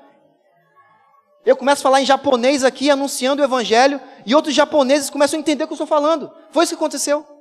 eu 1.44 1.56
começo 1.56 1.80
a 1.80 1.84
falar 1.84 2.02
em 2.02 2.06
japonês 2.06 2.62
aqui, 2.62 2.90
anunciando 2.90 3.40
o 3.40 3.44
evangelho, 3.44 4.00
e 4.26 4.34
outros 4.34 4.54
japoneses 4.54 5.08
começam 5.08 5.38
a 5.38 5.40
entender 5.40 5.64
o 5.64 5.66
que 5.66 5.72
eu 5.72 5.76
estou 5.76 5.86
falando. 5.86 6.30
Foi 6.50 6.64
isso 6.64 6.74
que 6.74 6.78
aconteceu. 6.78 7.37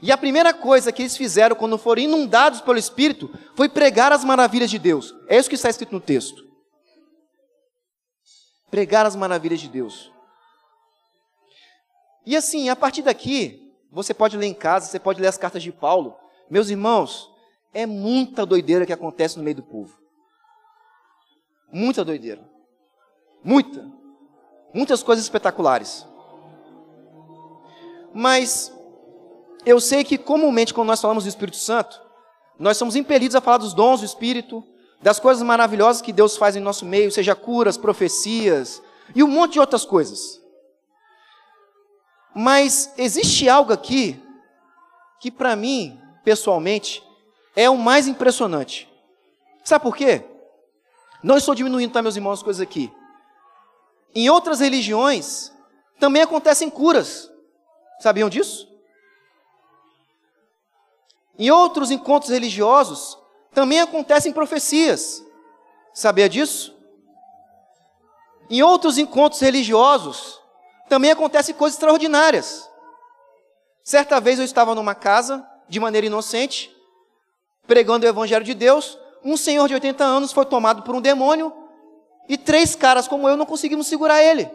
E 0.00 0.12
a 0.12 0.16
primeira 0.16 0.54
coisa 0.54 0.92
que 0.92 1.02
eles 1.02 1.16
fizeram 1.16 1.56
quando 1.56 1.76
foram 1.76 2.02
inundados 2.02 2.60
pelo 2.60 2.78
Espírito 2.78 3.30
foi 3.56 3.68
pregar 3.68 4.12
as 4.12 4.24
maravilhas 4.24 4.70
de 4.70 4.78
Deus. 4.78 5.14
É 5.26 5.36
isso 5.36 5.48
que 5.48 5.54
está 5.54 5.68
escrito 5.68 5.92
no 5.92 6.00
texto. 6.00 6.46
Pregar 8.70 9.06
as 9.06 9.16
maravilhas 9.16 9.60
de 9.60 9.68
Deus. 9.68 10.12
E 12.24 12.36
assim, 12.36 12.68
a 12.68 12.76
partir 12.76 13.02
daqui, 13.02 13.72
você 13.90 14.12
pode 14.12 14.36
ler 14.36 14.46
em 14.46 14.54
casa, 14.54 14.86
você 14.86 15.00
pode 15.00 15.20
ler 15.20 15.28
as 15.28 15.38
cartas 15.38 15.62
de 15.62 15.72
Paulo. 15.72 16.14
Meus 16.50 16.68
irmãos, 16.68 17.30
é 17.72 17.86
muita 17.86 18.46
doideira 18.46 18.86
que 18.86 18.92
acontece 18.92 19.36
no 19.38 19.42
meio 19.42 19.56
do 19.56 19.62
povo. 19.62 19.98
Muita 21.72 22.04
doideira. 22.04 22.46
Muita. 23.42 23.90
Muitas 24.72 25.02
coisas 25.02 25.24
espetaculares. 25.24 26.06
Mas 28.14 28.72
eu 29.68 29.78
sei 29.80 30.02
que 30.02 30.16
comumente 30.16 30.72
quando 30.72 30.88
nós 30.88 31.00
falamos 31.00 31.24
do 31.24 31.28
Espírito 31.28 31.58
Santo, 31.58 32.00
nós 32.58 32.78
somos 32.78 32.96
impelidos 32.96 33.36
a 33.36 33.40
falar 33.40 33.58
dos 33.58 33.74
dons 33.74 34.00
do 34.00 34.06
Espírito, 34.06 34.64
das 35.02 35.20
coisas 35.20 35.42
maravilhosas 35.42 36.00
que 36.00 36.10
Deus 36.10 36.38
faz 36.38 36.56
em 36.56 36.60
nosso 36.60 36.86
meio, 36.86 37.12
seja 37.12 37.34
curas, 37.34 37.76
profecias 37.76 38.82
e 39.14 39.22
um 39.22 39.28
monte 39.28 39.52
de 39.52 39.60
outras 39.60 39.84
coisas. 39.84 40.40
Mas 42.34 42.94
existe 42.96 43.46
algo 43.46 43.70
aqui 43.70 44.18
que 45.20 45.30
para 45.30 45.54
mim, 45.54 46.00
pessoalmente, 46.24 47.02
é 47.54 47.68
o 47.68 47.76
mais 47.76 48.08
impressionante. 48.08 48.88
Sabe 49.64 49.82
por 49.82 49.94
quê? 49.94 50.24
Não 51.22 51.36
estou 51.36 51.54
diminuindo, 51.54 51.92
tá, 51.92 52.00
meus 52.00 52.16
irmãos, 52.16 52.34
as 52.34 52.42
coisas 52.42 52.62
aqui. 52.62 52.90
Em 54.14 54.30
outras 54.30 54.60
religiões 54.60 55.52
também 56.00 56.22
acontecem 56.22 56.70
curas. 56.70 57.30
Sabiam 58.00 58.30
disso? 58.30 58.67
Em 61.38 61.50
outros 61.50 61.90
encontros 61.90 62.32
religiosos, 62.32 63.16
também 63.52 63.80
acontecem 63.80 64.32
profecias. 64.32 65.24
Sabia 65.94 66.28
disso? 66.28 66.76
Em 68.50 68.62
outros 68.62 68.98
encontros 68.98 69.40
religiosos, 69.40 70.40
também 70.88 71.10
acontecem 71.10 71.54
coisas 71.54 71.76
extraordinárias. 71.76 72.68
Certa 73.84 74.20
vez 74.20 74.38
eu 74.38 74.44
estava 74.44 74.74
numa 74.74 74.94
casa, 74.94 75.46
de 75.68 75.78
maneira 75.78 76.06
inocente, 76.06 76.74
pregando 77.66 78.04
o 78.04 78.08
Evangelho 78.08 78.44
de 78.44 78.54
Deus. 78.54 78.98
Um 79.24 79.36
senhor 79.36 79.68
de 79.68 79.74
80 79.74 80.02
anos 80.02 80.32
foi 80.32 80.44
tomado 80.44 80.82
por 80.82 80.94
um 80.94 81.00
demônio 81.00 81.52
e 82.28 82.36
três 82.36 82.74
caras 82.74 83.06
como 83.06 83.28
eu 83.28 83.36
não 83.36 83.46
conseguimos 83.46 83.86
segurar 83.86 84.22
ele. 84.22 84.50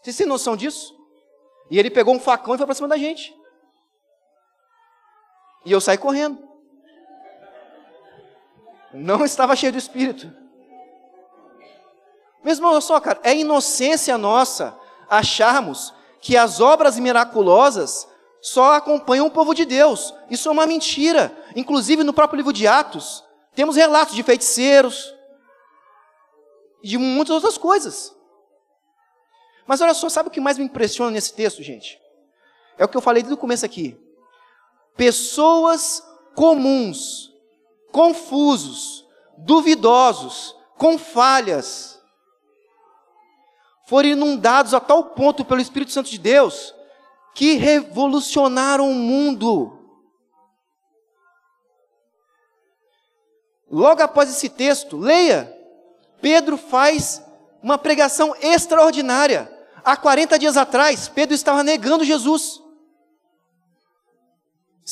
Vocês 0.00 0.16
têm 0.16 0.26
noção 0.26 0.56
disso? 0.56 0.94
E 1.70 1.78
ele 1.78 1.90
pegou 1.90 2.14
um 2.14 2.20
facão 2.20 2.54
e 2.54 2.58
foi 2.58 2.66
para 2.66 2.74
cima 2.74 2.88
da 2.88 2.96
gente. 2.96 3.34
E 5.64 5.72
eu 5.72 5.80
saí 5.80 5.96
correndo. 5.96 6.38
Não 8.92 9.24
estava 9.24 9.56
cheio 9.56 9.72
do 9.72 9.78
espírito. 9.78 10.32
Mesmo 12.42 12.66
olha 12.66 12.80
só, 12.80 13.00
cara, 13.00 13.20
é 13.22 13.34
inocência 13.34 14.18
nossa 14.18 14.78
acharmos 15.08 15.94
que 16.20 16.36
as 16.36 16.60
obras 16.60 16.98
miraculosas 16.98 18.08
só 18.40 18.74
acompanham 18.74 19.26
o 19.26 19.30
povo 19.30 19.54
de 19.54 19.64
Deus. 19.64 20.12
Isso 20.28 20.48
é 20.48 20.52
uma 20.52 20.66
mentira. 20.66 21.32
Inclusive 21.54 22.02
no 22.02 22.12
próprio 22.12 22.38
livro 22.38 22.52
de 22.52 22.66
Atos, 22.66 23.24
temos 23.54 23.76
relatos 23.76 24.14
de 24.14 24.22
feiticeiros 24.22 25.14
e 26.82 26.88
de 26.88 26.98
muitas 26.98 27.36
outras 27.36 27.56
coisas. 27.56 28.14
Mas 29.64 29.80
olha 29.80 29.94
só, 29.94 30.08
sabe 30.08 30.28
o 30.28 30.32
que 30.32 30.40
mais 30.40 30.58
me 30.58 30.64
impressiona 30.64 31.12
nesse 31.12 31.32
texto, 31.32 31.62
gente? 31.62 32.00
É 32.76 32.84
o 32.84 32.88
que 32.88 32.96
eu 32.96 33.00
falei 33.00 33.22
desde 33.22 33.34
o 33.34 33.40
começo 33.40 33.64
aqui 33.64 34.01
pessoas 34.96 36.02
comuns, 36.34 37.32
confusos, 37.90 39.06
duvidosos, 39.36 40.56
com 40.76 40.98
falhas, 40.98 42.00
foram 43.86 44.08
inundados 44.08 44.72
a 44.72 44.80
tal 44.80 45.04
ponto 45.10 45.44
pelo 45.44 45.60
Espírito 45.60 45.92
Santo 45.92 46.10
de 46.10 46.18
Deus 46.18 46.74
que 47.34 47.54
revolucionaram 47.54 48.90
o 48.90 48.94
mundo. 48.94 49.78
Logo 53.70 54.02
após 54.02 54.30
esse 54.30 54.48
texto, 54.48 54.96
leia. 54.96 55.54
Pedro 56.20 56.56
faz 56.56 57.22
uma 57.62 57.76
pregação 57.76 58.34
extraordinária. 58.40 59.50
Há 59.84 59.94
40 59.96 60.38
dias 60.38 60.56
atrás, 60.56 61.08
Pedro 61.08 61.34
estava 61.34 61.62
negando 61.62 62.04
Jesus. 62.04 62.61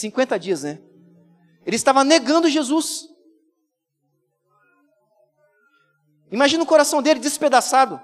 50 0.00 0.38
dias, 0.38 0.62
né? 0.62 0.80
Ele 1.64 1.76
estava 1.76 2.02
negando 2.02 2.48
Jesus. 2.48 3.08
Imagina 6.30 6.62
o 6.62 6.66
coração 6.66 7.02
dele 7.02 7.20
despedaçado. 7.20 8.00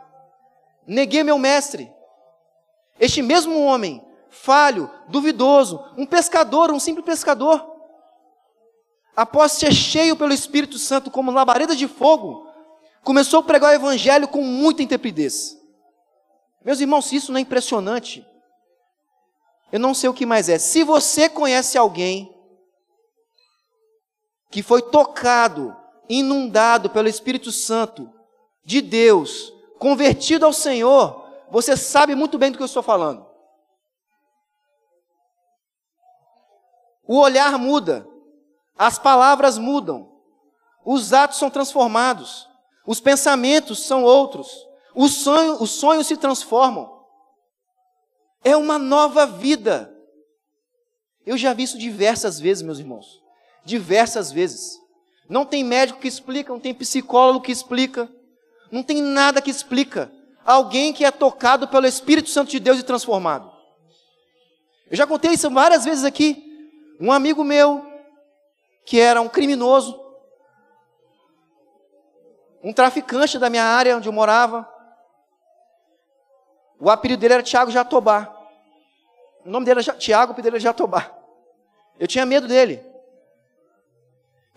Neguei 0.87 1.23
meu 1.23 1.39
mestre. 1.39 1.91
Este 2.99 3.23
mesmo 3.23 3.61
homem, 3.63 4.05
falho, 4.31 4.91
duvidoso, 5.09 5.85
um 5.97 6.07
pescador, 6.07 6.71
um 6.71 6.81
simples 6.81 7.05
pescador, 7.05 7.75
após 9.15 9.53
ser 9.53 9.73
cheio 9.73 10.17
pelo 10.17 10.33
Espírito 10.33 10.79
Santo 10.79 11.11
como 11.11 11.31
labareda 11.31 11.75
de 11.75 11.89
fogo, 11.89 12.47
começou 13.03 13.41
a 13.41 13.43
pregar 13.43 13.73
o 13.73 13.75
evangelho 13.75 14.29
com 14.29 14.43
muita 14.43 14.83
intrepidez. 14.83 15.57
Meus 16.65 16.81
irmãos, 16.81 17.07
se 17.07 17.17
isso 17.17 17.33
não 17.33 17.39
é 17.39 17.43
impressionante, 17.43 18.27
eu 19.73 19.81
não 19.81 19.95
sei 19.95 20.09
o 20.09 20.15
que 20.15 20.25
mais 20.25 20.49
é. 20.49 20.59
Se 20.59 20.85
você 20.85 21.29
conhece 21.29 21.77
alguém 21.77 22.35
que 24.51 24.63
foi 24.63 24.81
tocado, 24.81 25.77
inundado 26.09 26.89
pelo 26.91 27.09
Espírito 27.09 27.51
Santo 27.51 28.13
de 28.65 28.81
Deus, 28.81 29.53
convertido 29.79 30.47
ao 30.47 30.53
Senhor, 30.53 31.25
você 31.51 31.77
sabe 31.77 32.15
muito 32.15 32.39
bem 32.39 32.51
do 32.51 32.57
que 32.57 32.63
eu 32.63 32.67
estou 32.67 32.83
falando. 32.83 33.27
O 37.07 37.19
olhar 37.19 37.57
muda, 37.59 38.07
as 38.77 38.99
palavras 38.99 39.59
mudam, 39.59 40.11
os 40.85 41.13
atos 41.13 41.39
são 41.39 41.51
transformados, 41.51 42.49
os 42.87 43.01
pensamentos 43.01 43.85
são 43.85 44.03
outros, 44.03 44.67
os 44.95 45.13
sonhos, 45.15 45.61
os 45.61 45.71
sonhos 45.71 46.07
se 46.07 46.17
transformam. 46.17 46.96
É 48.47 48.57
uma 48.57 48.79
nova 48.79 49.27
vida. 49.27 49.93
Eu 51.27 51.37
já 51.37 51.53
vi 51.53 51.65
isso 51.65 51.77
diversas 51.77 52.39
vezes, 52.39 52.63
meus 52.63 52.79
irmãos. 52.79 53.21
Diversas 53.65 54.31
vezes. 54.31 54.79
Não 55.29 55.45
tem 55.45 55.65
médico 55.65 55.99
que 55.99 56.07
explica, 56.07 56.53
não 56.53 56.61
tem 56.61 56.73
psicólogo 56.73 57.41
que 57.41 57.51
explica, 57.51 58.09
não 58.71 58.85
tem 58.85 59.03
nada 59.03 59.43
que 59.43 59.51
explica. 59.51 60.13
Alguém 60.45 60.93
que 60.93 61.05
é 61.05 61.11
tocado 61.11 61.67
pelo 61.67 61.89
Espírito 61.89 62.31
Santo 62.31 62.53
de 62.53 62.61
Deus 62.61 62.79
e 62.79 62.85
transformado. 62.85 63.51
Eu 64.89 64.97
já 64.97 65.09
contei 65.09 65.33
isso 65.33 65.51
várias 65.51 65.85
vezes 65.85 66.05
aqui. 66.05 66.41
Um 67.01 67.11
amigo 67.11 67.43
meu, 67.43 67.85
que 68.85 69.01
era 69.01 69.21
um 69.21 69.29
criminoso, 69.29 70.01
um 72.63 72.73
traficante 72.73 73.41
da 73.41 73.51
minha 73.51 73.65
área 73.65 73.97
onde 73.97 74.09
eu 74.09 74.13
morava. 74.13 74.73
O 76.79 76.89
apelido 76.89 77.23
dele 77.23 77.35
era 77.35 77.43
Tiago 77.43 77.73
Jatobá. 77.73 78.36
O 79.47 79.51
nome 79.51 79.65
dele 79.65 79.81
era 79.81 79.97
Tiago, 79.97 80.31
o 80.31 80.33
apelido 80.33 80.51
dele 80.51 80.57
era 80.57 80.63
Jatobá. 80.63 81.17
Eu 82.01 82.09
tinha 82.09 82.27
medo 82.27 82.49
dele. 82.49 82.85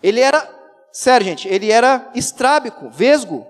Ele 0.02 0.20
era, 0.20 0.48
sério, 0.90 1.24
gente, 1.24 1.46
ele 1.46 1.70
era 1.70 2.10
estrábico, 2.12 2.90
vesgo. 2.90 3.46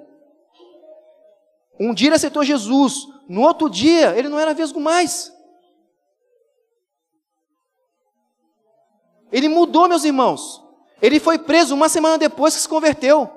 Um 1.78 1.94
dia 1.94 2.08
ele 2.08 2.16
aceitou 2.16 2.44
Jesus, 2.44 3.06
no 3.26 3.40
outro 3.40 3.70
dia 3.70 4.14
ele 4.18 4.28
não 4.28 4.38
era 4.38 4.52
vesgo 4.52 4.78
mais. 4.78 5.32
Ele 9.32 9.48
mudou, 9.48 9.88
meus 9.88 10.04
irmãos. 10.04 10.62
Ele 11.00 11.18
foi 11.18 11.38
preso 11.38 11.74
uma 11.74 11.88
semana 11.88 12.18
depois 12.18 12.54
que 12.54 12.60
se 12.60 12.68
converteu. 12.68 13.30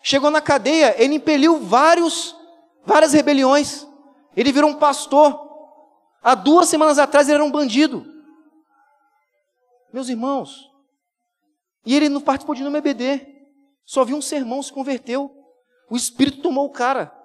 Chegou 0.00 0.30
na 0.30 0.40
cadeia, 0.40 0.94
ele 1.02 1.16
impeliu 1.16 1.58
vários, 1.58 2.36
várias 2.84 3.12
rebeliões. 3.12 3.84
Ele 4.36 4.52
virou 4.52 4.70
um 4.70 4.74
pastor. 4.74 5.45
Há 6.26 6.34
duas 6.34 6.68
semanas 6.68 6.98
atrás 6.98 7.28
ele 7.28 7.36
era 7.36 7.44
um 7.44 7.52
bandido. 7.52 8.04
Meus 9.92 10.08
irmãos. 10.08 10.68
E 11.84 11.94
ele 11.94 12.08
não 12.08 12.20
participou 12.20 12.52
de 12.52 12.64
nenhum 12.64 12.74
EBD. 12.74 13.24
Só 13.84 14.04
viu 14.04 14.16
um 14.16 14.20
sermão, 14.20 14.60
se 14.60 14.72
converteu. 14.72 15.32
O 15.88 15.96
Espírito 15.96 16.42
tomou 16.42 16.66
o 16.66 16.72
cara. 16.72 17.16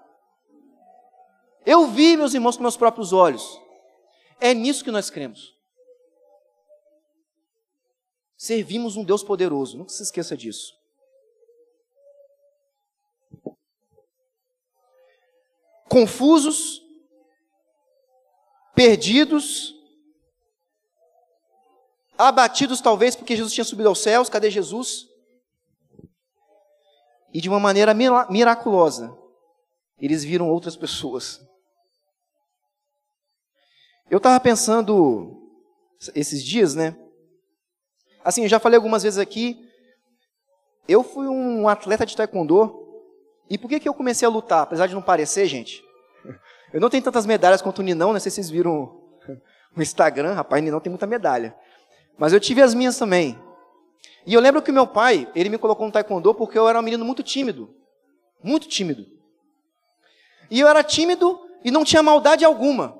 Eu 1.65 1.87
vi, 1.87 2.15
meus 2.15 2.35
irmãos, 2.35 2.57
com 2.57 2.61
meus 2.61 2.77
próprios 2.77 3.11
olhos. 3.11 3.59
É 4.39 4.53
nisso 4.53 4.83
que 4.83 4.91
nós 4.91 5.09
cremos. 5.09 5.51
Servimos 8.37 8.97
um 8.97 9.03
Deus 9.03 9.23
poderoso, 9.23 9.79
nunca 9.79 9.89
se 9.89 10.03
esqueça 10.03 10.37
disso. 10.37 10.79
Confusos, 15.89 16.83
perdidos, 18.81 19.75
abatidos 22.17 22.81
talvez 22.81 23.15
porque 23.15 23.35
Jesus 23.35 23.53
tinha 23.53 23.63
subido 23.63 23.89
aos 23.89 23.99
céus, 23.99 24.27
cadê 24.27 24.49
Jesus? 24.49 25.05
E 27.31 27.39
de 27.39 27.47
uma 27.47 27.59
maneira 27.59 27.93
miraculosa, 27.93 29.15
eles 29.99 30.23
viram 30.23 30.49
outras 30.49 30.75
pessoas. 30.75 31.39
Eu 34.09 34.17
estava 34.17 34.39
pensando 34.39 35.47
esses 36.15 36.43
dias, 36.43 36.73
né? 36.73 36.97
Assim, 38.25 38.41
eu 38.41 38.49
já 38.49 38.59
falei 38.59 38.77
algumas 38.77 39.03
vezes 39.03 39.19
aqui, 39.19 39.63
eu 40.87 41.03
fui 41.03 41.27
um 41.27 41.67
atleta 41.67 42.03
de 42.03 42.17
taekwondo, 42.17 42.79
e 43.47 43.59
por 43.59 43.69
que, 43.69 43.79
que 43.79 43.87
eu 43.87 43.93
comecei 43.93 44.27
a 44.27 44.31
lutar? 44.31 44.63
Apesar 44.63 44.87
de 44.87 44.95
não 44.95 45.03
parecer, 45.03 45.45
gente, 45.45 45.83
eu 46.73 46.79
não 46.79 46.89
tenho 46.89 47.03
tantas 47.03 47.25
medalhas 47.25 47.61
quanto 47.61 47.79
o 47.79 47.81
Ninão, 47.81 48.13
não 48.13 48.19
sei 48.19 48.29
se 48.29 48.35
vocês 48.35 48.49
viram 48.49 49.01
o 49.75 49.81
Instagram, 49.81 50.33
rapaz, 50.33 50.61
o 50.61 50.65
Ninão 50.65 50.79
tem 50.79 50.89
muita 50.89 51.07
medalha. 51.07 51.55
Mas 52.17 52.33
eu 52.33 52.39
tive 52.39 52.61
as 52.61 52.73
minhas 52.73 52.97
também. 52.97 53.37
E 54.25 54.33
eu 54.33 54.41
lembro 54.41 54.61
que 54.61 54.71
meu 54.71 54.85
pai, 54.85 55.27
ele 55.35 55.49
me 55.49 55.57
colocou 55.57 55.85
no 55.85 55.91
taekwondo 55.91 56.33
porque 56.35 56.57
eu 56.57 56.67
era 56.67 56.79
um 56.79 56.83
menino 56.83 57.03
muito 57.03 57.23
tímido. 57.23 57.73
Muito 58.43 58.67
tímido. 58.67 59.05
E 60.49 60.59
eu 60.59 60.67
era 60.67 60.83
tímido 60.83 61.39
e 61.63 61.71
não 61.71 61.83
tinha 61.83 62.03
maldade 62.03 62.45
alguma. 62.45 62.97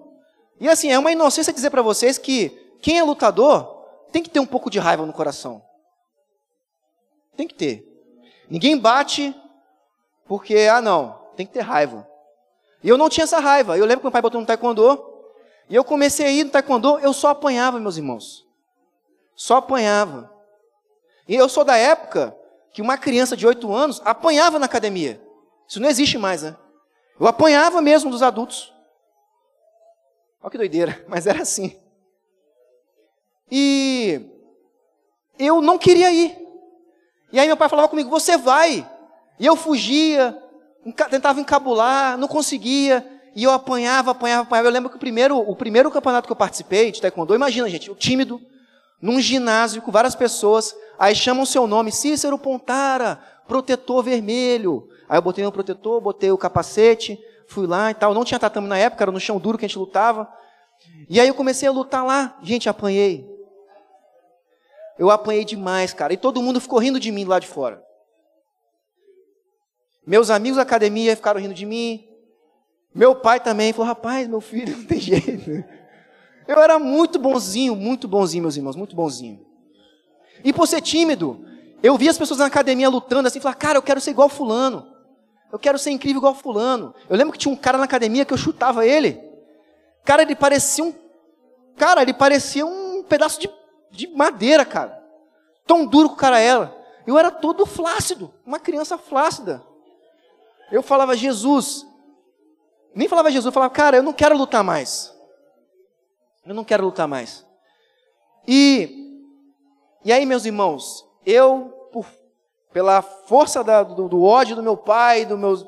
E 0.60 0.68
assim, 0.68 0.92
é 0.92 0.98
uma 0.98 1.12
inocência 1.12 1.54
dizer 1.54 1.70
para 1.70 1.82
vocês 1.82 2.18
que 2.18 2.50
quem 2.82 2.98
é 2.98 3.04
lutador 3.04 3.82
tem 4.12 4.22
que 4.24 4.30
ter 4.30 4.40
um 4.40 4.46
pouco 4.46 4.70
de 4.70 4.80
raiva 4.80 5.06
no 5.06 5.14
coração. 5.14 5.64
Tem 7.36 7.48
que 7.48 7.56
ter. 7.56 7.88
Ninguém 8.50 8.78
bate 8.78 9.36
porque, 10.28 10.56
ah 10.72 10.82
não, 10.82 11.20
tem 11.36 11.46
que 11.46 11.54
ter 11.54 11.62
raiva. 11.62 12.08
E 12.84 12.90
eu 12.90 12.98
não 12.98 13.10
tinha 13.10 13.24
essa 13.24 13.40
raiva. 13.40 13.78
Eu 13.78 13.86
lembro 13.86 14.00
que 14.00 14.06
meu 14.06 14.12
pai 14.12 14.22
botou 14.22 14.42
no 14.42 14.48
taekwondo, 14.48 15.12
e 15.70 15.76
eu 15.76 15.84
comecei 15.84 16.26
a 16.26 16.32
ir 16.32 16.44
no 16.44 16.52
taekwondo, 16.52 17.00
eu 17.00 17.14
só 17.14 17.30
apanhava, 17.30 17.80
meus 17.80 17.98
irmãos. 17.98 18.46
Só 19.36 19.58
apanhava. 19.58 20.32
E 21.28 21.36
eu 21.36 21.48
sou 21.48 21.64
da 21.64 21.78
época 21.78 22.36
que 22.74 22.82
uma 22.82 22.98
criança 22.98 23.38
de 23.38 23.46
8 23.46 23.72
anos 23.72 24.02
apanhava 24.04 24.60
na 24.60 24.66
academia. 24.66 25.22
Isso 25.68 25.80
não 25.80 25.90
existe 25.90 26.18
mais, 26.18 26.44
né? 26.44 26.58
Eu 27.20 27.28
apanhava 27.28 27.82
mesmo 27.82 28.10
dos 28.10 28.22
adultos. 28.22 28.74
Olha 30.42 30.52
que 30.52 30.58
doideira, 30.58 31.04
mas 31.08 31.28
era 31.28 31.42
assim. 31.42 31.80
E 33.50 34.22
eu 35.38 35.62
não 35.62 35.78
queria 35.78 36.12
ir. 36.12 36.38
E 37.32 37.40
aí 37.40 37.48
meu 37.48 37.58
pai 37.58 37.70
falava 37.70 37.88
comigo: 37.88 38.10
"Você 38.10 38.38
vai". 38.38 38.90
E 39.40 39.46
eu 39.46 39.56
fugia, 39.56 40.38
tentava 41.10 41.40
encabular, 41.40 42.18
não 42.18 42.28
conseguia, 42.28 43.06
e 43.36 43.44
eu 43.44 43.52
apanhava, 43.52 44.12
apanhava, 44.12 44.44
apanhava. 44.44 44.68
Eu 44.68 44.72
lembro 44.72 44.90
que 44.90 44.96
o 44.96 45.00
primeiro, 45.00 45.38
o 45.38 45.56
primeiro 45.56 45.92
campeonato 45.92 46.28
que 46.28 46.32
eu 46.32 46.36
participei 46.36 46.92
de 46.92 47.02
taekwondo, 47.02 47.36
imagina, 47.36 47.70
gente, 47.70 47.90
eu 47.90 47.96
tímido, 47.96 48.42
num 49.02 49.20
ginásio 49.20 49.82
com 49.82 49.92
várias 49.92 50.16
pessoas, 50.16 50.76
aí 51.00 51.16
chamam 51.16 51.44
o 51.44 51.48
seu 51.48 51.66
nome, 51.66 51.92
Cícero 51.92 52.38
Pontara, 52.38 53.20
protetor 53.48 54.04
vermelho. 54.04 54.88
Aí 55.10 55.18
eu 55.18 55.22
botei 55.22 55.44
meu 55.44 55.52
protetor, 55.52 56.00
botei 56.00 56.32
o 56.32 56.38
capacete, 56.38 57.20
fui 57.48 57.68
lá 57.68 57.92
e 57.92 57.94
tal. 57.94 58.14
Não 58.14 58.24
tinha 58.24 58.40
tatame 58.40 58.68
na 58.68 58.78
época, 58.78 59.04
era 59.04 59.12
no 59.12 59.20
chão 59.20 59.40
duro 59.40 59.58
que 59.58 59.66
a 59.66 59.68
gente 59.68 59.78
lutava. 59.78 60.32
E 61.10 61.20
aí 61.20 61.28
eu 61.28 61.34
comecei 61.34 61.68
a 61.68 61.72
lutar 61.72 62.06
lá. 62.06 62.38
Gente, 62.42 62.70
apanhei. 62.70 63.30
Eu 64.98 65.10
apanhei 65.10 65.44
demais, 65.44 65.94
cara. 65.94 66.14
E 66.14 66.18
todo 66.18 66.42
mundo 66.42 66.62
ficou 66.62 66.80
rindo 66.80 67.00
de 67.00 67.12
mim 67.12 67.26
lá 67.26 67.40
de 67.40 67.48
fora. 67.48 67.84
Meus 70.06 70.30
amigos 70.30 70.58
da 70.58 70.64
academia 70.64 71.16
ficaram 71.16 71.40
rindo 71.40 71.54
de 71.54 71.66
mim. 71.66 72.08
Meu 72.94 73.16
pai 73.16 73.40
também 73.40 73.74
falou: 73.74 73.88
rapaz, 73.88 74.28
meu 74.28 74.42
filho, 74.42 74.76
não 74.78 74.86
tem 74.86 75.00
jeito. 75.00 75.64
Eu 76.48 76.60
era 76.60 76.78
muito 76.80 77.20
bonzinho, 77.20 77.76
muito 77.76 78.08
bonzinho, 78.08 78.44
meus 78.44 78.56
irmãos, 78.56 78.76
muito 78.76 78.96
bonzinho. 78.96 79.46
E 80.44 80.52
por 80.52 80.68
ser 80.68 80.82
tímido, 80.82 81.46
eu 81.84 81.98
via 81.98 82.10
as 82.10 82.18
pessoas 82.18 82.40
na 82.40 82.48
academia 82.48 82.90
lutando 82.90 83.28
assim, 83.28 83.40
falar, 83.40 83.56
cara, 83.56 83.78
eu 83.78 83.82
quero 83.82 84.02
ser 84.02 84.12
igual 84.12 84.28
fulano. 84.28 84.88
Eu 85.52 85.60
quero 85.60 85.78
ser 85.78 85.92
incrível 85.92 86.20
igual 86.20 86.34
fulano. 86.34 86.96
Eu 87.10 87.16
lembro 87.16 87.34
que 87.34 87.38
tinha 87.38 87.54
um 87.54 87.58
cara 87.58 87.78
na 87.78 87.84
academia 87.84 88.26
que 88.26 88.34
eu 88.34 88.38
chutava 88.38 88.86
ele. 88.86 89.22
Cara, 90.04 90.22
ele 90.24 90.36
parecia 90.36 90.84
um. 90.84 90.94
Cara, 91.76 92.02
ele 92.02 92.14
parecia 92.14 92.66
um 92.66 93.04
pedaço 93.04 93.40
de 93.40 93.50
de 93.92 94.08
madeira, 94.08 94.66
cara. 94.66 95.04
Tão 95.68 95.86
duro 95.86 96.10
que 96.10 96.16
o 96.16 96.18
cara 96.18 96.40
era. 96.40 96.76
Eu 97.06 97.18
era 97.18 97.30
todo 97.30 97.66
flácido, 97.66 98.34
uma 98.46 98.60
criança 98.60 98.98
flácida. 98.98 99.62
Eu 100.72 100.82
falava, 100.82 101.16
Jesus. 101.16 101.86
Nem 102.96 103.08
falava 103.08 103.30
Jesus, 103.30 103.46
eu 103.46 103.52
falava, 103.52 103.74
cara, 103.74 103.98
eu 103.98 104.04
não 104.04 104.14
quero 104.14 104.38
lutar 104.38 104.64
mais. 104.64 105.14
Eu 106.46 106.56
não 106.56 106.64
quero 106.64 106.86
lutar 106.86 107.08
mais. 107.08 107.46
E, 108.48 109.22
e 110.04 110.12
aí, 110.12 110.26
meus 110.26 110.46
irmãos, 110.46 111.06
eu, 111.26 111.90
por, 111.92 112.06
pela 112.74 113.02
força 113.02 113.64
da, 113.64 113.84
do, 113.84 114.08
do, 114.08 114.24
ódio 114.24 114.56
do 114.56 114.64
meu 114.64 114.76
pai, 114.76 115.26
do 115.26 115.38
meus, 115.38 115.66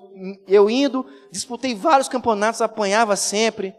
eu 0.48 0.70
indo, 0.70 1.06
disputei 1.32 1.76
vários 1.76 2.10
campeonatos, 2.10 2.62
apanhava 2.62 3.16
sempre, 3.16 3.76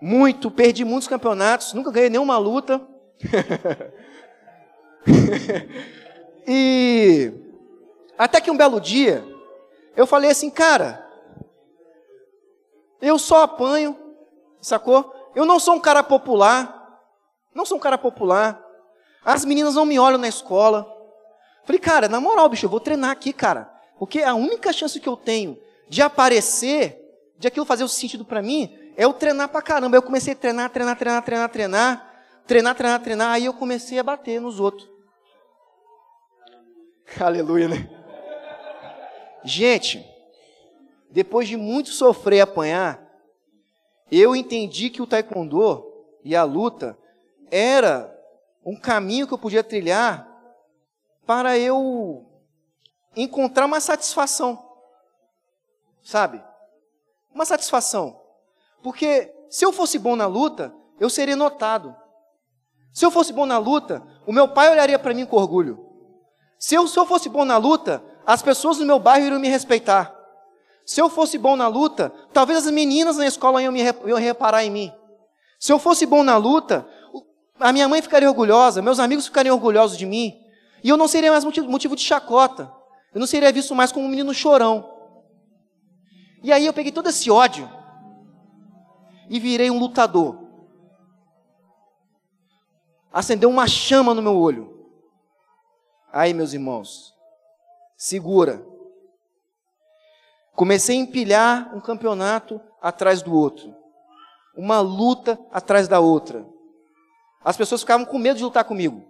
muito, 0.00 0.50
perdi 0.50 0.84
muitos 0.84 1.08
campeonatos, 1.08 1.72
nunca 1.72 1.90
ganhei 1.90 2.10
nenhuma 2.10 2.36
luta. 2.36 2.80
e 6.46 7.32
até 8.18 8.40
que 8.40 8.50
um 8.50 8.56
belo 8.56 8.80
dia, 8.80 9.24
eu 9.96 10.06
falei 10.06 10.30
assim, 10.30 10.50
cara, 10.50 11.06
eu 13.00 13.18
só 13.18 13.42
apanho, 13.42 13.98
sacou? 14.60 15.12
Eu 15.34 15.44
não 15.44 15.58
sou 15.58 15.74
um 15.74 15.80
cara 15.80 16.02
popular, 16.02 17.00
não 17.54 17.64
sou 17.64 17.78
um 17.78 17.80
cara 17.80 17.98
popular. 17.98 18.62
As 19.24 19.44
meninas 19.44 19.74
não 19.74 19.84
me 19.84 19.98
olham 19.98 20.18
na 20.18 20.28
escola. 20.28 20.86
Falei, 21.64 21.80
cara, 21.80 22.08
na 22.08 22.20
moral, 22.20 22.48
bicho, 22.48 22.66
eu 22.66 22.70
vou 22.70 22.80
treinar 22.80 23.10
aqui, 23.10 23.32
cara. 23.32 23.70
Porque 23.98 24.22
a 24.22 24.34
única 24.34 24.72
chance 24.72 25.00
que 25.00 25.08
eu 25.08 25.16
tenho 25.16 25.58
de 25.88 26.02
aparecer, 26.02 27.00
de 27.38 27.48
aquilo 27.48 27.64
fazer 27.64 27.84
o 27.84 27.88
sentido 27.88 28.24
para 28.24 28.42
mim, 28.42 28.76
é 28.96 29.04
eu 29.04 29.12
treinar 29.12 29.48
pra 29.48 29.62
caramba. 29.62 29.96
Eu 29.96 30.02
comecei 30.02 30.34
a 30.34 30.36
treinar, 30.36 30.70
treinar, 30.70 30.96
treinar, 30.96 31.22
treinar, 31.22 31.48
treinar 31.48 32.14
treinar, 32.46 32.74
treinar, 32.74 33.00
treinar, 33.00 33.30
aí 33.30 33.46
eu 33.46 33.54
comecei 33.54 33.98
a 33.98 34.02
bater 34.02 34.40
nos 34.40 34.60
outros. 34.60 34.88
Aleluia, 37.20 37.68
né? 37.68 37.88
Gente, 39.44 40.04
depois 41.10 41.46
de 41.46 41.56
muito 41.56 41.90
sofrer 41.90 42.38
e 42.38 42.40
apanhar, 42.40 43.00
eu 44.10 44.34
entendi 44.34 44.90
que 44.90 45.02
o 45.02 45.06
taekwondo 45.06 45.92
e 46.24 46.34
a 46.34 46.44
luta 46.44 46.98
era 47.50 48.10
um 48.64 48.74
caminho 48.74 49.26
que 49.26 49.34
eu 49.34 49.38
podia 49.38 49.62
trilhar 49.62 50.26
para 51.26 51.58
eu 51.58 52.24
encontrar 53.14 53.66
uma 53.66 53.80
satisfação. 53.80 54.62
Sabe? 56.02 56.42
Uma 57.32 57.44
satisfação. 57.44 58.20
Porque 58.82 59.32
se 59.50 59.64
eu 59.64 59.72
fosse 59.72 59.98
bom 59.98 60.16
na 60.16 60.26
luta, 60.26 60.74
eu 60.98 61.10
seria 61.10 61.36
notado. 61.36 61.94
Se 62.92 63.04
eu 63.04 63.10
fosse 63.10 63.32
bom 63.32 63.46
na 63.46 63.58
luta, 63.58 64.02
o 64.26 64.32
meu 64.32 64.48
pai 64.48 64.70
olharia 64.70 64.98
para 64.98 65.14
mim 65.14 65.26
com 65.26 65.36
orgulho. 65.36 65.84
Se 66.58 66.74
eu, 66.74 66.86
se 66.86 66.98
eu 66.98 67.04
fosse 67.04 67.28
bom 67.28 67.44
na 67.44 67.56
luta, 67.56 68.02
as 68.26 68.42
pessoas 68.42 68.78
do 68.78 68.86
meu 68.86 68.98
bairro 68.98 69.26
iriam 69.26 69.40
me 69.40 69.48
respeitar. 69.48 70.14
Se 70.86 71.00
eu 71.00 71.08
fosse 71.08 71.38
bom 71.38 71.56
na 71.56 71.66
luta, 71.66 72.12
talvez 72.32 72.66
as 72.66 72.72
meninas 72.72 73.16
na 73.16 73.26
escola 73.26 73.62
iam, 73.62 73.72
me, 73.72 73.80
iam 73.80 74.18
reparar 74.18 74.64
em 74.64 74.70
mim. 74.70 74.92
Se 75.58 75.72
eu 75.72 75.78
fosse 75.78 76.04
bom 76.04 76.22
na 76.22 76.36
luta, 76.36 76.86
a 77.58 77.72
minha 77.72 77.88
mãe 77.88 78.02
ficaria 78.02 78.28
orgulhosa, 78.28 78.82
meus 78.82 78.98
amigos 78.98 79.26
ficariam 79.26 79.54
orgulhosos 79.54 79.96
de 79.96 80.04
mim, 80.04 80.38
e 80.82 80.88
eu 80.88 80.96
não 80.96 81.08
seria 81.08 81.30
mais 81.30 81.44
motivo 81.44 81.96
de 81.96 82.02
chacota. 82.02 82.70
Eu 83.14 83.20
não 83.20 83.26
seria 83.26 83.52
visto 83.52 83.74
mais 83.74 83.92
como 83.92 84.04
um 84.04 84.08
menino 84.08 84.34
chorão. 84.34 84.92
E 86.42 86.52
aí 86.52 86.66
eu 86.66 86.74
peguei 86.74 86.92
todo 86.92 87.08
esse 87.08 87.30
ódio 87.30 87.70
e 89.30 89.40
virei 89.40 89.70
um 89.70 89.78
lutador. 89.78 90.44
Acendeu 93.10 93.48
uma 93.48 93.66
chama 93.66 94.12
no 94.12 94.20
meu 94.20 94.36
olho. 94.36 94.86
Aí, 96.12 96.34
meus 96.34 96.52
irmãos, 96.52 97.13
segura. 97.96 98.64
Comecei 100.54 100.96
a 100.96 101.00
empilhar 101.00 101.74
um 101.74 101.80
campeonato 101.80 102.60
atrás 102.80 103.22
do 103.22 103.34
outro, 103.34 103.74
uma 104.56 104.80
luta 104.80 105.38
atrás 105.50 105.88
da 105.88 106.00
outra. 106.00 106.46
As 107.44 107.56
pessoas 107.56 107.80
ficavam 107.80 108.06
com 108.06 108.18
medo 108.18 108.36
de 108.36 108.44
lutar 108.44 108.64
comigo. 108.64 109.04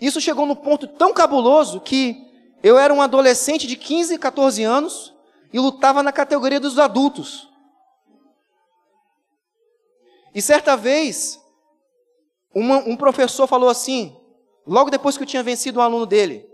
Isso 0.00 0.20
chegou 0.20 0.46
no 0.46 0.56
ponto 0.56 0.86
tão 0.86 1.12
cabuloso 1.12 1.80
que 1.80 2.28
eu 2.62 2.78
era 2.78 2.92
um 2.92 3.00
adolescente 3.00 3.66
de 3.66 3.76
15, 3.76 4.18
14 4.18 4.62
anos 4.62 5.14
e 5.52 5.58
lutava 5.58 6.02
na 6.02 6.12
categoria 6.12 6.58
dos 6.58 6.78
adultos. 6.78 7.48
E 10.34 10.40
certa 10.40 10.76
vez, 10.76 11.40
uma, 12.54 12.78
um 12.78 12.96
professor 12.96 13.46
falou 13.46 13.68
assim, 13.68 14.16
logo 14.66 14.90
depois 14.90 15.16
que 15.16 15.22
eu 15.22 15.26
tinha 15.26 15.42
vencido 15.42 15.78
um 15.78 15.82
aluno 15.82 16.06
dele. 16.06 16.48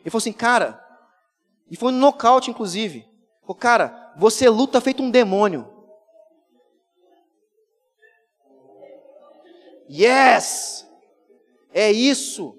Ele 0.00 0.10
falou 0.10 0.18
assim, 0.18 0.32
cara, 0.32 0.82
e 1.70 1.76
foi 1.76 1.92
no 1.92 1.98
nocaute, 1.98 2.50
inclusive. 2.50 3.08
Falou, 3.42 3.54
cara, 3.54 4.12
você 4.16 4.48
luta 4.48 4.80
feito 4.80 5.02
um 5.02 5.10
demônio. 5.10 5.68
Yes! 9.88 10.86
É 11.72 11.90
isso. 11.90 12.56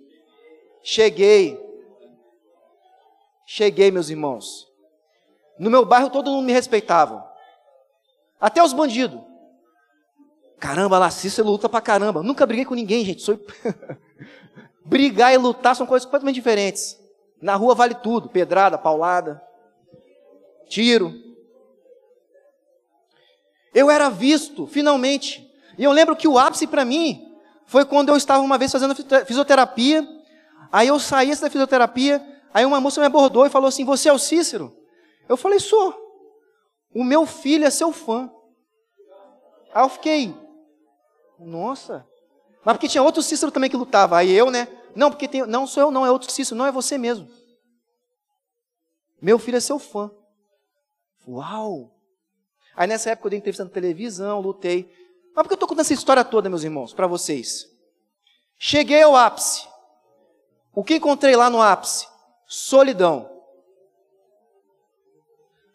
Cheguei. 0.83 1.59
Cheguei, 3.45 3.91
meus 3.91 4.09
irmãos. 4.09 4.67
No 5.59 5.69
meu 5.69 5.85
bairro 5.85 6.09
todo 6.09 6.31
mundo 6.31 6.45
me 6.45 6.53
respeitava. 6.53 7.29
Até 8.39 8.63
os 8.63 8.73
bandidos. 8.73 9.21
Caramba, 10.59 10.99
lá, 10.99 11.09
Cícero 11.09 11.49
luta 11.49 11.67
pra 11.67 11.81
caramba. 11.81 12.23
Nunca 12.23 12.45
briguei 12.45 12.65
com 12.65 12.75
ninguém, 12.75 13.03
gente. 13.03 13.21
Sou... 13.21 13.39
Brigar 14.85 15.33
e 15.33 15.37
lutar 15.37 15.75
são 15.75 15.85
coisas 15.85 16.05
completamente 16.05 16.35
diferentes. 16.35 17.00
Na 17.41 17.55
rua 17.55 17.73
vale 17.73 17.95
tudo: 17.95 18.29
pedrada, 18.29 18.77
paulada, 18.77 19.41
tiro. 20.69 21.13
Eu 23.73 23.89
era 23.89 24.09
visto, 24.09 24.67
finalmente. 24.67 25.49
E 25.77 25.83
eu 25.83 25.91
lembro 25.91 26.15
que 26.15 26.27
o 26.27 26.37
ápice 26.37 26.67
para 26.67 26.83
mim 26.83 27.25
foi 27.65 27.85
quando 27.85 28.09
eu 28.09 28.17
estava 28.17 28.43
uma 28.43 28.57
vez 28.57 28.71
fazendo 28.71 28.95
fisioterapia. 29.25 30.07
Aí 30.71 30.87
eu 30.87 30.99
saí 30.99 31.35
da 31.35 31.49
fisioterapia, 31.49 32.25
aí 32.53 32.65
uma 32.65 32.79
moça 32.79 33.01
me 33.01 33.07
abordou 33.07 33.45
e 33.45 33.49
falou 33.49 33.67
assim: 33.67 33.85
Você 33.85 34.09
é 34.09 34.13
o 34.13 34.19
Cícero? 34.19 34.75
Eu 35.27 35.37
falei: 35.37 35.59
Sou. 35.59 35.99
O 36.93 37.03
meu 37.03 37.25
filho 37.25 37.65
é 37.65 37.69
seu 37.69 37.91
fã. 37.93 38.29
Aí 39.73 39.83
eu 39.83 39.89
fiquei, 39.89 40.35
nossa. 41.39 42.05
Mas 42.63 42.75
porque 42.75 42.87
tinha 42.87 43.01
outro 43.01 43.23
Cícero 43.23 43.51
também 43.51 43.69
que 43.69 43.77
lutava. 43.77 44.17
Aí 44.17 44.31
eu, 44.31 44.51
né? 44.51 44.67
Não, 44.95 45.09
porque 45.09 45.27
tem, 45.27 45.45
não 45.45 45.65
sou 45.65 45.83
eu, 45.83 45.91
não, 45.91 46.05
é 46.05 46.11
outro 46.11 46.31
Cícero, 46.31 46.57
não 46.57 46.65
é 46.65 46.71
você 46.71 46.97
mesmo. 46.97 47.29
Meu 49.21 49.37
filho 49.37 49.57
é 49.57 49.61
seu 49.61 49.77
fã. 49.77 50.11
Uau! 51.27 51.91
Aí 52.75 52.87
nessa 52.87 53.11
época 53.11 53.27
eu 53.27 53.29
dei 53.31 53.39
entrevista 53.39 53.63
na 53.63 53.69
televisão, 53.69 54.39
lutei. 54.39 54.91
Mas 55.35 55.43
por 55.43 55.49
que 55.49 55.53
eu 55.53 55.55
estou 55.55 55.67
contando 55.67 55.81
essa 55.81 55.93
história 55.93 56.25
toda, 56.25 56.49
meus 56.49 56.63
irmãos, 56.63 56.93
para 56.93 57.07
vocês? 57.07 57.69
Cheguei 58.57 59.01
ao 59.01 59.15
ápice. 59.15 59.67
O 60.73 60.83
que 60.83 60.95
encontrei 60.95 61.35
lá 61.35 61.49
no 61.49 61.61
ápice? 61.61 62.07
Solidão. 62.47 63.29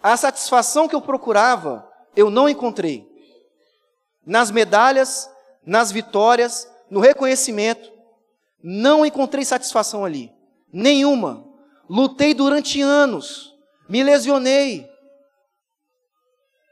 A 0.02 0.16
satisfação 0.16 0.88
que 0.88 0.94
eu 0.94 1.00
procurava, 1.00 1.90
eu 2.14 2.30
não 2.30 2.48
encontrei. 2.48 3.06
Nas 4.24 4.50
medalhas, 4.50 5.30
nas 5.64 5.90
vitórias, 5.90 6.70
no 6.90 7.00
reconhecimento, 7.00 7.92
não 8.68 9.06
encontrei 9.06 9.44
satisfação 9.44 10.04
ali. 10.04 10.32
Nenhuma. 10.72 11.46
Lutei 11.88 12.34
durante 12.34 12.80
anos, 12.80 13.54
me 13.88 14.02
lesionei, 14.02 14.90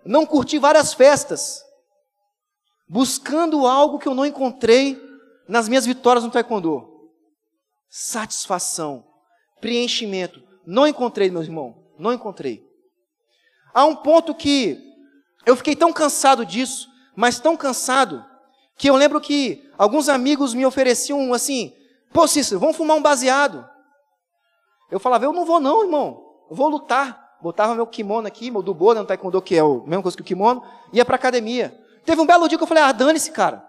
não 0.05 0.27
curti 0.27 0.59
várias 0.59 0.93
festas, 0.93 1.63
buscando 2.89 3.65
algo 3.65 4.01
que 4.01 4.09
eu 4.09 4.15
não 4.15 4.27
encontrei 4.27 5.01
nas 5.49 5.69
minhas 5.69 5.87
vitórias 5.87 6.25
no 6.25 6.33
taekwondo. 6.33 7.11
Satisfação, 7.89 9.07
preenchimento. 9.61 10.43
Não 10.67 10.89
encontrei, 10.89 11.31
meus 11.31 11.47
irmãos, 11.47 11.77
não 11.97 12.13
encontrei. 12.13 12.69
Há 13.73 13.85
um 13.85 13.95
ponto 13.95 14.35
que 14.35 14.83
eu 15.47 15.55
fiquei 15.55 15.77
tão 15.77 15.93
cansado 15.93 16.45
disso, 16.45 16.89
mas 17.15 17.39
tão 17.39 17.57
cansado, 17.57 18.25
que 18.77 18.91
eu 18.91 18.97
lembro 18.97 19.21
que 19.21 19.71
alguns 19.79 20.09
amigos 20.09 20.55
me 20.55 20.67
ofereciam 20.67 21.33
assim: 21.33 21.73
pô, 22.15 22.29
Cícero, 22.29 22.61
vamos 22.61 22.77
fumar 22.77 22.97
um 22.97 23.03
baseado. 23.03 23.69
Eu 24.91 25.01
falava: 25.01 25.25
eu 25.25 25.33
não 25.33 25.45
vou, 25.45 25.59
não, 25.59 25.83
irmão, 25.83 26.25
eu 26.49 26.57
vou 26.57 26.69
lutar. 26.69 27.23
Botava 27.43 27.75
meu 27.75 27.87
kimono 27.87 28.27
aqui, 28.27 28.51
meu 28.51 28.63
dubô, 28.63 28.95
né, 28.95 29.01
no 29.01 29.07
taekwondo, 29.07 29.43
que 29.43 29.57
é 29.57 29.61
a 29.61 29.65
mesma 29.65 30.01
coisa 30.01 30.17
que 30.17 30.23
o 30.23 30.25
kimono, 30.25 30.65
ia 30.93 31.05
para 31.05 31.17
academia. 31.17 31.79
Teve 32.07 32.19
um 32.19 32.25
belo 32.25 32.49
dia 32.49 32.57
que 32.57 32.65
eu 32.65 32.69
falei, 32.69 32.83
ah, 32.83 32.93
dane-se, 32.93 33.31
cara. 33.33 33.69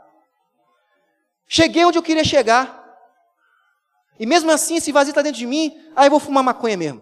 Cheguei 1.45 1.84
onde 1.84 1.97
eu 1.97 2.03
queria 2.03 2.23
chegar. 2.23 2.84
E 4.17 4.25
mesmo 4.25 4.49
assim, 4.49 4.77
esse 4.77 4.93
vazio 4.93 5.12
está 5.12 5.21
dentro 5.21 5.39
de 5.39 5.45
mim, 5.45 5.75
aí 5.93 6.08
eu 6.08 6.12
vou 6.12 6.21
fumar 6.21 6.41
maconha 6.41 6.77
mesmo. 6.77 7.01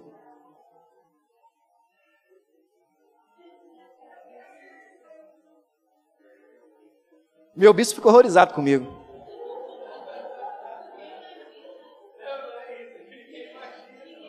Meu 7.56 7.71
bispo 7.71 7.95
ficou 7.95 8.12
horrorizado 8.12 8.51
comigo. 8.53 9.02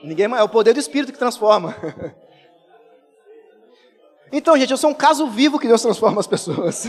Ninguém 0.05 0.27
é 0.27 0.43
o 0.43 0.49
poder 0.49 0.75
do 0.75 0.81
Espírito 0.81 1.13
que 1.13 1.19
transforma. 1.19 1.75
Então, 4.37 4.59
gente, 4.59 4.73
eu 4.73 4.77
sou 4.77 4.91
um 4.91 4.95
caso 4.95 5.29
vivo 5.29 5.61
que 5.61 5.69
Deus 5.69 5.81
transforma 5.81 6.19
as 6.19 6.27
pessoas. 6.27 6.87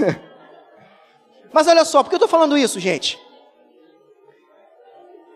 Mas 1.54 1.68
olha 1.68 1.86
só, 1.86 2.02
por 2.02 2.10
que 2.10 2.16
eu 2.16 2.18
estou 2.18 2.28
falando 2.28 2.58
isso, 2.58 2.80
gente? 2.80 3.20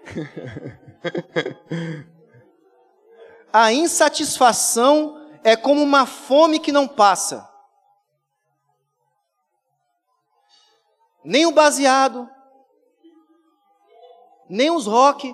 A 3.54 3.72
insatisfação 3.72 5.24
é 5.44 5.56
como 5.56 5.84
uma 5.84 6.08
fome 6.08 6.60
que 6.60 6.72
não 6.72 6.88
passa. 6.88 7.48
Nem 11.24 11.46
o 11.46 11.52
baseado, 11.52 12.28
nem 14.50 14.72
os 14.72 14.88
rock. 14.88 15.32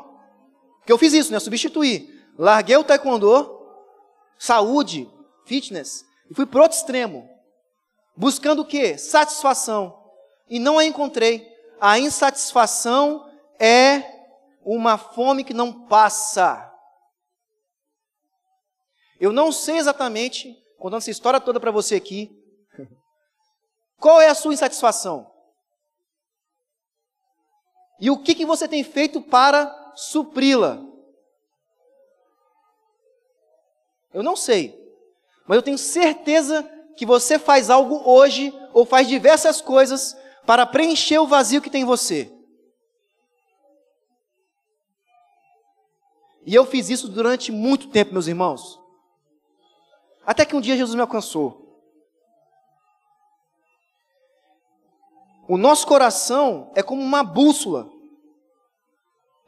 Que 0.85 0.91
eu 0.91 0.97
fiz 0.97 1.13
isso, 1.13 1.31
né? 1.31 1.39
Substituí. 1.39 2.14
Larguei 2.37 2.75
o 2.75 2.83
taekwondo, 2.83 3.55
saúde, 4.37 5.09
fitness, 5.45 6.05
e 6.29 6.33
fui 6.33 6.45
para 6.45 6.63
outro 6.63 6.77
extremo, 6.77 7.29
buscando 8.15 8.61
o 8.61 8.65
quê? 8.65 8.97
Satisfação. 8.97 10.03
E 10.49 10.59
não 10.59 10.77
a 10.77 10.85
encontrei. 10.85 11.47
A 11.79 11.97
insatisfação 11.97 13.29
é 13.59 14.03
uma 14.63 14.97
fome 14.97 15.43
que 15.43 15.53
não 15.53 15.87
passa. 15.87 16.71
Eu 19.19 19.31
não 19.31 19.51
sei 19.51 19.77
exatamente, 19.77 20.53
contando 20.77 20.99
essa 20.99 21.11
história 21.11 21.39
toda 21.39 21.59
para 21.59 21.71
você 21.71 21.95
aqui, 21.95 22.31
qual 23.97 24.19
é 24.19 24.27
a 24.27 24.35
sua 24.35 24.53
insatisfação? 24.53 25.31
E 27.99 28.11
o 28.11 28.21
que, 28.21 28.35
que 28.35 28.45
você 28.45 28.67
tem 28.67 28.83
feito 28.83 29.21
para 29.21 29.93
supri-la? 29.95 30.84
Eu 34.15 34.23
não 34.23 34.37
sei. 34.37 34.73
Mas 35.45 35.57
eu 35.57 35.61
tenho 35.61 35.77
certeza 35.77 36.63
que 36.95 37.05
você 37.05 37.37
faz 37.37 37.69
algo 37.69 38.01
hoje, 38.09 38.57
ou 38.73 38.85
faz 38.85 39.09
diversas 39.09 39.59
coisas, 39.59 40.15
para 40.45 40.65
preencher 40.65 41.19
o 41.19 41.27
vazio 41.27 41.61
que 41.61 41.69
tem 41.69 41.81
em 41.81 41.85
você. 41.85 42.31
E 46.45 46.55
eu 46.55 46.65
fiz 46.65 46.89
isso 46.89 47.09
durante 47.09 47.51
muito 47.51 47.89
tempo, 47.89 48.13
meus 48.13 48.27
irmãos. 48.27 48.79
Até 50.25 50.45
que 50.45 50.55
um 50.55 50.61
dia 50.61 50.77
Jesus 50.77 50.95
me 50.95 51.01
alcançou. 51.01 51.81
O 55.45 55.57
nosso 55.57 55.85
coração 55.85 56.71
é 56.73 56.81
como 56.81 57.01
uma 57.01 57.21
bússola. 57.21 57.91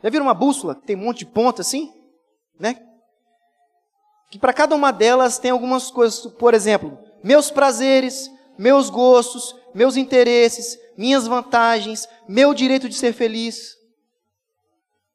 Já 0.03 0.09
viram 0.09 0.25
uma 0.25 0.33
bússola? 0.33 0.75
Tem 0.75 0.97
um 0.97 1.05
monte 1.05 1.19
de 1.19 1.27
ponta 1.27 1.61
assim? 1.61 1.93
Né? 2.59 2.86
Que 4.29 4.37
para 4.37 4.53
cada 4.53 4.75
uma 4.75 4.91
delas 4.91 5.39
tem 5.39 5.51
algumas 5.51 5.89
coisas, 5.89 6.25
por 6.33 6.53
exemplo, 6.53 6.97
meus 7.23 7.49
prazeres, 7.49 8.29
meus 8.57 8.89
gostos, 8.89 9.55
meus 9.73 9.95
interesses, 9.95 10.77
minhas 10.97 11.27
vantagens, 11.27 12.07
meu 12.27 12.53
direito 12.53 12.89
de 12.89 12.95
ser 12.95 13.13
feliz. 13.13 13.77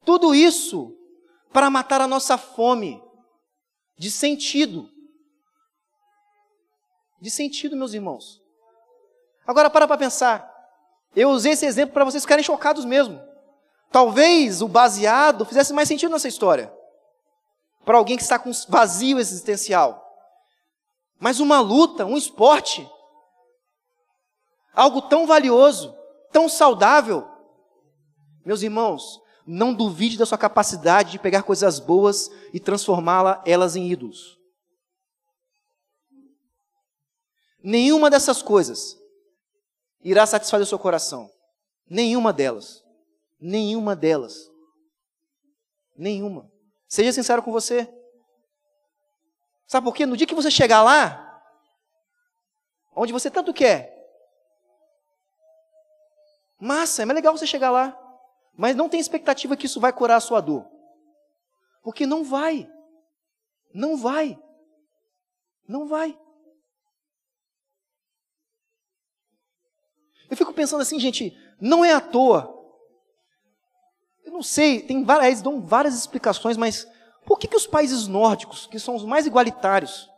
Tudo 0.05 0.35
isso 0.35 0.97
para 1.53 1.71
matar 1.71 2.01
a 2.01 2.09
nossa 2.09 2.39
fome 2.39 3.03
de 3.99 4.11
sentido. 4.11 4.89
De 7.21 7.31
sentido, 7.31 7.77
meus 7.77 7.95
irmãos. 7.95 8.41
Agora 9.47 9.69
para 9.69 9.87
para 9.87 9.99
pensar. 9.99 10.51
Eu 11.15 11.31
usei 11.31 11.53
esse 11.53 11.67
exemplo 11.67 11.93
para 11.93 12.05
vocês 12.05 12.23
ficarem 12.23 12.45
chocados 12.45 12.85
mesmo. 12.85 13.21
Talvez 13.91 14.63
o 14.63 14.69
baseado 14.69 15.45
fizesse 15.45 15.73
mais 15.73 15.87
sentido 15.87 16.11
nessa 16.11 16.29
história. 16.29 16.73
Para 17.85 17.99
alguém 17.99 18.17
que 18.17 18.23
está 18.23 18.39
com 18.39 18.51
vazio 18.69 19.19
existencial. 19.19 20.03
Mas 21.19 21.41
uma 21.41 21.61
luta, 21.61 22.05
um 22.05 22.17
esporte, 22.17 22.89
algo 24.75 25.03
tão 25.03 25.27
valioso, 25.27 25.95
tão 26.33 26.49
saudável. 26.49 27.29
Meus 28.45 28.63
irmãos, 28.63 29.21
não 29.47 29.75
duvide 29.75 30.19
da 30.19 30.27
sua 30.27 30.39
capacidade 30.39 31.13
de 31.13 31.19
pegar 31.19 31.43
coisas 31.43 31.79
boas 31.79 32.31
e 32.53 32.61
transformá-las 32.61 33.77
em 33.77 33.91
ídolos. 33.91 34.39
Nenhuma 37.63 38.11
dessas 38.11 38.43
coisas 38.43 38.97
irá 40.03 40.27
satisfazer 40.27 40.65
o 40.65 40.69
seu 40.69 40.79
coração. 40.79 41.31
Nenhuma 41.89 42.33
delas. 42.33 42.83
Nenhuma 43.41 43.95
delas. 43.95 44.51
Nenhuma. 45.97 46.52
Seja 46.93 47.11
sincero 47.11 47.43
com 47.43 47.51
você. 47.51 47.91
Sabe 49.67 49.87
por 49.87 49.95
quê? 49.95 50.05
No 50.05 50.15
dia 50.15 50.27
que 50.27 50.35
você 50.35 50.51
chegar 50.51 50.83
lá, 50.83 51.43
onde 52.95 53.15
você 53.15 53.31
tanto 53.31 53.55
quer, 53.55 53.97
massa, 56.61 57.01
é 57.01 57.05
mais 57.07 57.15
legal 57.15 57.35
você 57.35 57.47
chegar 57.47 57.71
lá. 57.71 57.99
Mas 58.55 58.77
não 58.77 58.91
tem 58.91 59.01
expectativa 59.01 59.57
que 59.57 59.65
isso 59.65 59.81
vai 59.81 59.91
curar 59.91 60.17
a 60.17 60.21
sua 60.21 60.43
dor. 60.43 60.71
Porque 61.83 62.05
não 62.05 62.23
vai. 62.23 62.71
Não 63.73 63.97
vai. 63.97 64.39
Não 65.67 65.89
vai. 65.89 66.21
Eu 70.29 70.37
fico 70.37 70.53
pensando 70.53 70.83
assim, 70.83 71.01
gente, 71.01 71.35
não 71.59 71.83
é 71.83 71.95
à 71.95 72.03
toa. 72.03 72.62
Eu 74.33 74.37
não 74.37 74.43
sei, 74.43 74.81
tem 74.81 75.05
várias, 75.05 75.43
dão 75.43 75.61
várias 75.61 75.95
explicações, 75.95 76.57
mas 76.57 76.89
por 77.27 77.39
que, 77.39 77.47
que 77.47 77.55
os 77.55 77.67
países 77.67 78.07
nórdicos, 78.07 78.67
que 78.67 78.79
são 78.79 78.97
os 78.97 79.05
mais 79.05 79.27
igualitários, 79.27 80.09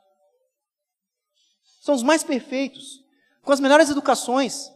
são 1.81 1.97
os 1.97 2.03
mais 2.05 2.23
perfeitos, 2.23 3.05
com 3.43 3.51
as 3.51 3.59
melhores 3.59 3.91
educações, 3.91 4.71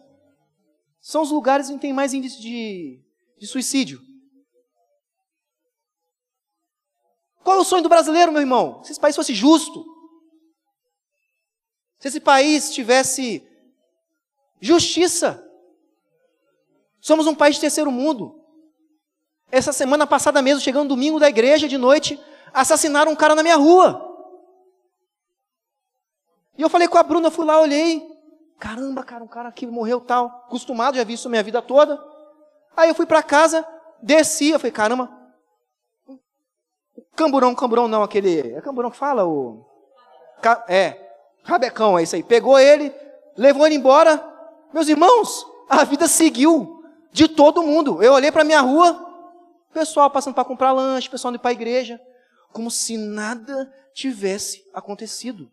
são 1.00 1.22
os 1.22 1.30
lugares 1.30 1.70
onde 1.70 1.80
tem 1.80 1.92
mais 1.92 2.12
índice 2.12 2.40
de, 2.42 3.00
de 3.38 3.46
suicídio? 3.46 4.02
Qual 7.44 7.58
é 7.58 7.60
o 7.60 7.64
sonho 7.64 7.84
do 7.84 7.88
brasileiro, 7.88 8.32
meu 8.32 8.42
irmão? 8.42 8.82
Se 8.82 8.90
esse 8.90 9.00
país 9.00 9.14
fosse 9.14 9.32
justo, 9.32 9.86
se 12.00 12.08
esse 12.08 12.18
país 12.18 12.72
tivesse 12.74 13.48
Justiça. 14.60 15.44
Somos 17.00 17.26
um 17.26 17.34
país 17.34 17.54
de 17.54 17.60
terceiro 17.60 17.92
mundo. 17.92 18.37
Essa 19.50 19.72
semana 19.72 20.06
passada 20.06 20.42
mesmo, 20.42 20.60
chegando 20.60 20.88
domingo 20.88 21.18
da 21.18 21.28
igreja 21.28 21.66
de 21.66 21.78
noite, 21.78 22.20
assassinaram 22.52 23.12
um 23.12 23.16
cara 23.16 23.34
na 23.34 23.42
minha 23.42 23.56
rua. 23.56 24.04
E 26.56 26.62
eu 26.62 26.68
falei 26.68 26.88
com 26.88 26.98
a 26.98 27.02
Bruna, 27.02 27.30
fui 27.30 27.46
lá, 27.46 27.60
olhei. 27.60 28.06
Caramba, 28.58 29.04
cara, 29.04 29.22
um 29.22 29.28
cara 29.28 29.52
que 29.52 29.66
morreu 29.66 30.00
tal. 30.00 30.26
Acostumado, 30.46 30.96
já 30.96 31.04
vi 31.04 31.14
isso 31.14 31.30
minha 31.30 31.42
vida 31.42 31.62
toda. 31.62 32.02
Aí 32.76 32.88
eu 32.88 32.94
fui 32.94 33.06
para 33.06 33.22
casa, 33.22 33.66
desci, 34.02 34.50
eu 34.50 34.58
falei, 34.58 34.72
caramba. 34.72 35.10
Camburão, 37.14 37.54
camburão 37.54 37.88
não, 37.88 38.02
aquele. 38.02 38.52
É 38.52 38.60
camburão 38.60 38.90
que 38.90 38.96
fala? 38.96 39.24
O. 39.26 39.64
É, 40.68 40.96
rabecão, 41.42 41.98
é 41.98 42.02
isso 42.02 42.16
aí. 42.16 42.22
Pegou 42.22 42.58
ele, 42.58 42.94
levou 43.36 43.66
ele 43.66 43.76
embora, 43.76 44.22
meus 44.72 44.88
irmãos, 44.88 45.46
a 45.68 45.84
vida 45.84 46.06
seguiu 46.06 46.82
de 47.12 47.28
todo 47.28 47.62
mundo. 47.62 48.02
Eu 48.02 48.12
olhei 48.12 48.30
para 48.30 48.44
minha 48.44 48.60
rua, 48.60 49.07
pessoal 49.78 50.10
passando 50.10 50.34
para 50.34 50.44
comprar 50.44 50.72
lanche, 50.72 51.08
pessoal 51.08 51.32
indo 51.32 51.40
para 51.40 51.50
a 51.50 51.52
igreja, 51.52 52.00
como 52.52 52.70
se 52.70 52.96
nada 52.96 53.72
tivesse 53.94 54.64
acontecido. 54.74 55.50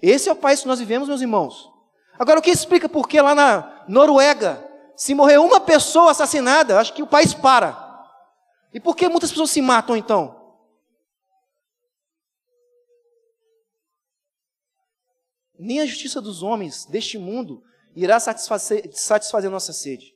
Esse 0.00 0.28
é 0.28 0.32
o 0.32 0.36
país 0.36 0.60
que 0.60 0.68
nós 0.68 0.78
vivemos, 0.78 1.08
meus 1.08 1.20
irmãos. 1.20 1.70
Agora, 2.18 2.38
o 2.38 2.42
que 2.42 2.50
explica 2.50 2.88
por 2.88 3.08
que 3.08 3.20
lá 3.20 3.34
na 3.34 3.84
Noruega, 3.88 4.68
se 4.96 5.14
morrer 5.14 5.38
uma 5.38 5.60
pessoa 5.60 6.10
assassinada, 6.10 6.78
acho 6.78 6.92
que 6.92 7.02
o 7.02 7.06
país 7.06 7.34
para. 7.34 7.76
E 8.72 8.80
por 8.80 8.96
que 8.96 9.08
muitas 9.08 9.30
pessoas 9.30 9.50
se 9.50 9.60
matam 9.60 9.96
então? 9.96 10.42
nem 15.62 15.80
a 15.80 15.86
justiça 15.86 16.20
dos 16.20 16.42
homens 16.42 16.84
deste 16.86 17.16
mundo 17.16 17.62
irá 17.94 18.18
satisfazer, 18.18 18.90
satisfazer 18.92 19.50
nossa 19.50 19.72
sede. 19.72 20.12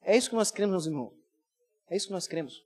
É 0.00 0.16
isso 0.16 0.30
que 0.30 0.36
nós 0.36 0.50
cremos, 0.50 0.72
meus 0.72 0.86
irmãos. 0.86 1.21
É 1.92 1.96
isso 1.96 2.06
que 2.06 2.12
nós 2.14 2.26
cremos. 2.26 2.64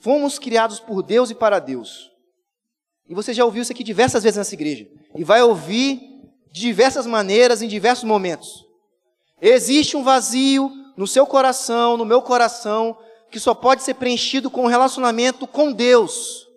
Fomos 0.00 0.38
criados 0.38 0.80
por 0.80 1.02
Deus 1.02 1.30
e 1.30 1.34
para 1.34 1.58
Deus. 1.58 2.10
E 3.06 3.14
você 3.14 3.34
já 3.34 3.44
ouviu 3.44 3.60
isso 3.60 3.70
aqui 3.70 3.84
diversas 3.84 4.22
vezes 4.22 4.38
nessa 4.38 4.54
igreja. 4.54 4.88
E 5.14 5.22
vai 5.22 5.42
ouvir 5.42 6.00
de 6.50 6.62
diversas 6.62 7.04
maneiras, 7.04 7.60
em 7.60 7.68
diversos 7.68 8.04
momentos. 8.04 8.64
Existe 9.42 9.94
um 9.94 10.02
vazio 10.02 10.72
no 10.96 11.06
seu 11.06 11.26
coração, 11.26 11.98
no 11.98 12.06
meu 12.06 12.22
coração, 12.22 12.96
que 13.30 13.38
só 13.38 13.54
pode 13.54 13.82
ser 13.82 13.92
preenchido 13.92 14.50
com 14.50 14.62
um 14.62 14.68
relacionamento 14.68 15.46
com 15.46 15.70
Deus. 15.70 16.48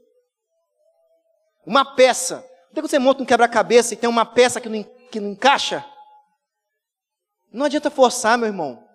Uma 1.65 1.84
peça. 1.84 2.50
Quando 2.73 2.88
você 2.88 2.97
monta 2.97 3.23
um 3.23 3.26
quebra-cabeça 3.26 3.93
e 3.93 3.97
tem 3.97 4.10
uma 4.10 4.26
peça 4.26 4.62
que 4.62 4.69
não, 4.69 4.84
que 5.12 5.19
não 5.19 5.32
encaixa, 5.32 5.86
não 7.52 7.66
adianta 7.66 7.90
forçar, 7.90 8.38
meu 8.38 8.48
irmão. 8.48 8.88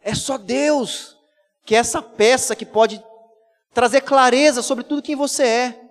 É 0.00 0.14
só 0.14 0.38
Deus 0.38 1.16
que 1.64 1.74
é 1.74 1.78
essa 1.78 2.00
peça 2.00 2.56
que 2.56 2.64
pode 2.64 3.02
trazer 3.74 4.00
clareza 4.00 4.62
sobre 4.62 4.84
tudo 4.84 5.02
quem 5.02 5.14
você 5.14 5.42
é. 5.44 5.88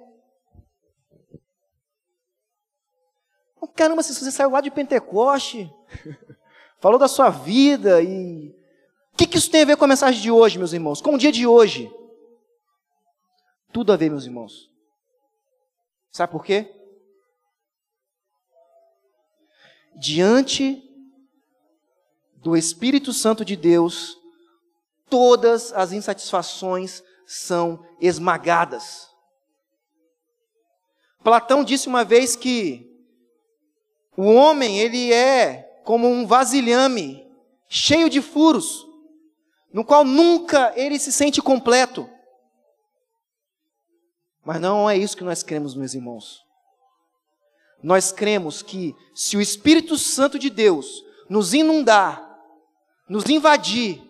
Caramba, 3.76 4.02
se 4.02 4.16
você 4.16 4.32
saiu 4.32 4.50
lá 4.50 4.60
de 4.60 4.72
Pentecoste, 4.72 5.72
falou 6.82 6.98
da 6.98 7.08
sua 7.08 7.30
vida 7.30 8.02
e 8.02 8.50
o 9.14 9.18
que, 9.18 9.28
que 9.28 9.38
isso 9.38 9.52
tem 9.52 9.62
a 9.62 9.66
ver 9.66 9.78
com 9.78 9.86
a 9.86 9.88
mensagem 9.88 10.20
de 10.20 10.32
hoje, 10.32 10.58
meus 10.58 10.74
irmãos? 10.74 11.00
Com 11.00 11.14
o 11.14 11.18
dia 11.18 11.32
de 11.32 11.46
hoje? 11.46 11.92
Tudo 13.72 13.94
a 13.94 13.96
ver, 13.96 14.10
meus 14.10 14.26
irmãos. 14.26 14.72
Sabe 16.10 16.32
por 16.32 16.44
quê? 16.44 16.74
Diante 19.96 20.87
do 22.48 22.56
Espírito 22.56 23.12
Santo 23.12 23.44
de 23.44 23.58
Deus, 23.58 24.18
todas 25.10 25.74
as 25.74 25.92
insatisfações 25.92 27.04
são 27.26 27.86
esmagadas. 28.00 29.10
Platão 31.22 31.62
disse 31.62 31.90
uma 31.90 32.06
vez 32.06 32.38
que 32.38 32.90
o 34.16 34.32
homem, 34.32 34.80
ele 34.80 35.12
é 35.12 35.82
como 35.84 36.08
um 36.08 36.26
vasilhame 36.26 37.30
cheio 37.68 38.10
de 38.10 38.22
furos 38.22 38.88
no 39.74 39.84
qual 39.84 40.06
nunca 40.06 40.72
ele 40.78 40.98
se 40.98 41.12
sente 41.12 41.42
completo. 41.42 42.10
Mas 44.46 44.62
não 44.62 44.90
é 44.90 44.96
isso 44.96 45.18
que 45.18 45.26
nós 45.26 45.44
cremos, 45.44 45.76
meus 45.76 45.94
irmãos. 45.94 46.46
Nós 47.84 48.14
cremos 48.14 48.62
que 48.62 48.96
se 49.14 49.36
o 49.36 49.42
Espírito 49.42 49.98
Santo 49.98 50.40
de 50.40 50.50
Deus 50.50 51.04
nos 51.30 51.54
inundar, 51.54 52.26
nos 53.08 53.26
invadir, 53.30 54.02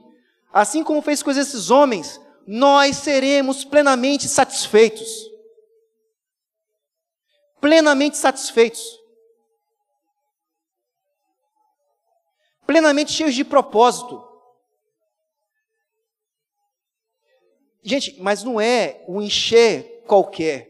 assim 0.52 0.84
como 0.84 1.02
fez 1.02 1.22
com 1.22 1.32
esses 1.32 1.70
homens, 1.70 2.20
nós 2.46 2.98
seremos 2.98 3.66
plenamente 3.66 4.28
satisfeitos. 4.28 5.30
Plenamente 7.60 8.18
satisfeitos. 8.18 8.98
Plenamente 12.66 13.12
cheios 13.12 13.36
de 13.36 13.44
propósito. 13.44 14.26
Gente, 17.84 18.20
mas 18.22 18.44
não 18.44 18.60
é 18.60 19.04
um 19.08 19.22
encher 19.22 20.04
qualquer. 20.06 20.70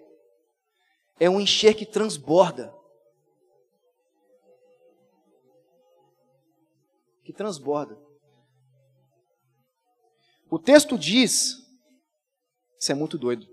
É 1.19 1.29
um 1.29 1.39
encher 1.39 1.73
que 1.73 1.85
transborda. 1.85 2.73
Que 7.23 7.33
transborda. 7.33 8.06
O 10.49 10.57
texto 10.57 10.97
diz: 10.97 11.65
Isso 12.79 12.91
é 12.91 12.95
muito 12.95 13.17
doido. 13.17 13.47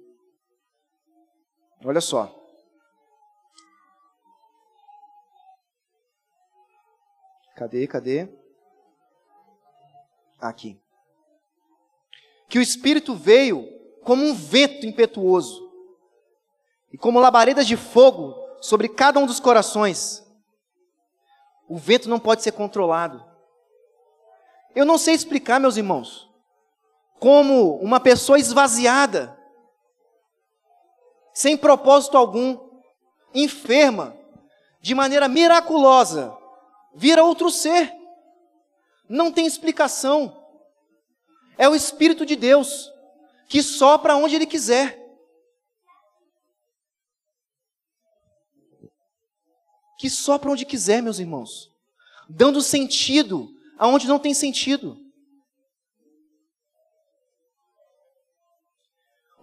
Olha 1.84 2.00
só. 2.00 2.32
Cadê, 7.56 7.86
cadê? 7.86 8.28
Aqui. 10.40 10.80
Que 12.48 12.58
o 12.58 12.62
Espírito 12.62 13.14
veio 13.14 13.66
como 14.02 14.24
um 14.24 14.34
vento 14.34 14.86
impetuoso 14.86 15.72
e 16.92 16.98
como 16.98 17.20
labaredas 17.20 17.66
de 17.66 17.76
fogo 17.76 18.34
sobre 18.60 18.88
cada 18.88 19.18
um 19.18 19.26
dos 19.26 19.40
corações. 19.40 20.24
O 21.68 21.76
vento 21.76 22.08
não 22.08 22.20
pode 22.20 22.42
ser 22.42 22.52
controlado. 22.52 23.24
Eu 24.74 24.84
não 24.84 24.98
sei 24.98 25.14
explicar, 25.14 25.58
meus 25.58 25.76
irmãos 25.76 26.28
como 27.18 27.76
uma 27.76 28.00
pessoa 28.00 28.38
esvaziada, 28.38 29.38
sem 31.32 31.56
propósito 31.56 32.16
algum, 32.16 32.58
enferma, 33.34 34.16
de 34.80 34.94
maneira 34.94 35.28
miraculosa, 35.28 36.36
vira 36.94 37.24
outro 37.24 37.50
ser. 37.50 37.92
Não 39.08 39.32
tem 39.32 39.46
explicação. 39.46 40.40
É 41.58 41.68
o 41.68 41.74
Espírito 41.74 42.24
de 42.24 42.36
Deus 42.36 42.92
que 43.48 43.62
sopra 43.62 44.16
onde 44.16 44.34
Ele 44.36 44.46
quiser. 44.46 45.00
Que 49.98 50.10
sopra 50.10 50.50
onde 50.50 50.64
quiser, 50.64 51.02
meus 51.02 51.18
irmãos, 51.18 51.70
dando 52.28 52.60
sentido 52.60 53.48
aonde 53.78 54.06
não 54.06 54.18
tem 54.18 54.34
sentido. 54.34 55.03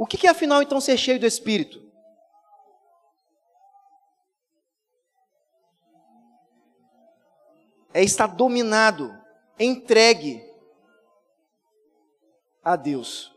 O 0.02 0.08
que 0.08 0.26
é 0.26 0.32
afinal 0.32 0.64
então 0.64 0.82
ser 0.82 0.98
cheio 0.98 1.20
do 1.20 1.28
Espírito? 1.28 1.80
É 7.94 8.02
estar 8.04 8.26
dominado, 8.26 9.16
entregue 9.60 10.44
a 12.64 12.76
Deus. 12.76 13.32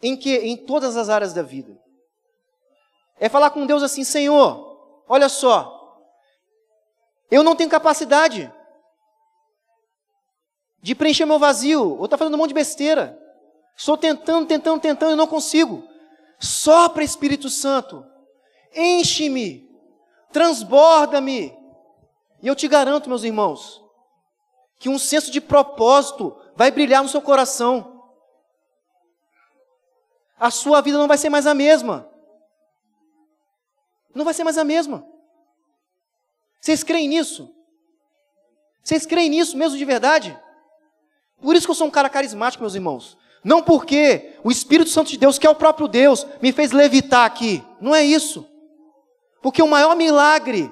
Em 0.00 0.16
que? 0.16 0.36
Em 0.36 0.56
todas 0.56 0.96
as 0.96 1.08
áreas 1.08 1.34
da 1.34 1.42
vida. 1.42 1.76
É 3.18 3.28
falar 3.28 3.50
com 3.50 3.66
Deus 3.66 3.82
assim, 3.82 4.04
Senhor, 4.04 5.02
olha 5.08 5.28
só, 5.28 6.00
eu 7.28 7.42
não 7.42 7.56
tenho 7.56 7.68
capacidade 7.68 8.54
de 10.80 10.94
preencher 10.94 11.26
meu 11.26 11.40
vazio, 11.40 11.98
ou 11.98 12.04
está 12.04 12.16
fazendo 12.16 12.34
um 12.34 12.38
monte 12.38 12.50
de 12.50 12.54
besteira. 12.54 13.25
Estou 13.76 13.96
tentando, 13.96 14.46
tentando, 14.46 14.80
tentando 14.80 15.12
e 15.12 15.16
não 15.16 15.26
consigo. 15.26 15.86
Sopra 16.38 17.04
Espírito 17.04 17.48
Santo, 17.50 18.04
enche-me, 18.74 19.68
transborda-me. 20.32 21.56
E 22.42 22.46
eu 22.46 22.54
te 22.54 22.68
garanto, 22.68 23.08
meus 23.08 23.24
irmãos, 23.24 23.82
que 24.78 24.88
um 24.88 24.98
senso 24.98 25.30
de 25.30 25.40
propósito 25.40 26.36
vai 26.54 26.70
brilhar 26.70 27.02
no 27.02 27.08
seu 27.08 27.20
coração 27.20 27.96
a 30.38 30.50
sua 30.50 30.80
vida 30.80 30.98
não 30.98 31.08
vai 31.08 31.16
ser 31.16 31.30
mais 31.30 31.46
a 31.46 31.54
mesma. 31.54 32.08
Não 34.14 34.24
vai 34.24 34.34
ser 34.34 34.44
mais 34.44 34.58
a 34.58 34.64
mesma. 34.64 35.06
Vocês 36.60 36.82
creem 36.82 37.08
nisso? 37.08 37.54
Vocês 38.82 39.06
creem 39.06 39.30
nisso 39.30 39.56
mesmo 39.56 39.78
de 39.78 39.84
verdade? 39.84 40.38
Por 41.40 41.54
isso 41.56 41.66
que 41.66 41.70
eu 41.70 41.74
sou 41.74 41.86
um 41.86 41.90
cara 41.90 42.08
carismático, 42.08 42.62
meus 42.62 42.74
irmãos. 42.74 43.16
Não 43.46 43.62
porque 43.62 44.36
o 44.42 44.50
Espírito 44.50 44.90
Santo 44.90 45.08
de 45.08 45.16
Deus, 45.16 45.38
que 45.38 45.46
é 45.46 45.50
o 45.50 45.54
próprio 45.54 45.86
Deus, 45.86 46.26
me 46.42 46.50
fez 46.50 46.72
levitar 46.72 47.24
aqui. 47.24 47.62
Não 47.80 47.94
é 47.94 48.02
isso. 48.02 48.44
Porque 49.40 49.62
o 49.62 49.68
maior 49.68 49.94
milagre 49.94 50.68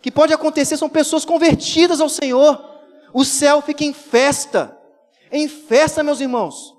que 0.00 0.10
pode 0.10 0.32
acontecer 0.32 0.78
são 0.78 0.88
pessoas 0.88 1.26
convertidas 1.26 2.00
ao 2.00 2.08
Senhor. 2.08 2.58
O 3.12 3.22
céu 3.22 3.60
fica 3.60 3.84
em 3.84 3.92
festa. 3.92 4.74
Em 5.30 5.46
festa, 5.46 6.02
meus 6.02 6.22
irmãos. 6.22 6.74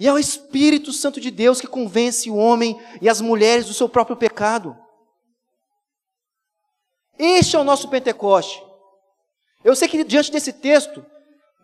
E 0.00 0.08
é 0.08 0.12
o 0.14 0.18
Espírito 0.18 0.94
Santo 0.94 1.20
de 1.20 1.30
Deus 1.30 1.60
que 1.60 1.66
convence 1.66 2.30
o 2.30 2.36
homem 2.36 2.80
e 3.02 3.08
as 3.10 3.20
mulheres 3.20 3.66
do 3.66 3.74
seu 3.74 3.86
próprio 3.86 4.16
pecado. 4.16 4.74
Este 7.18 7.54
é 7.54 7.58
o 7.58 7.64
nosso 7.64 7.90
Pentecoste. 7.90 8.64
Eu 9.62 9.76
sei 9.76 9.88
que 9.88 10.02
diante 10.04 10.32
desse 10.32 10.54
texto, 10.54 11.04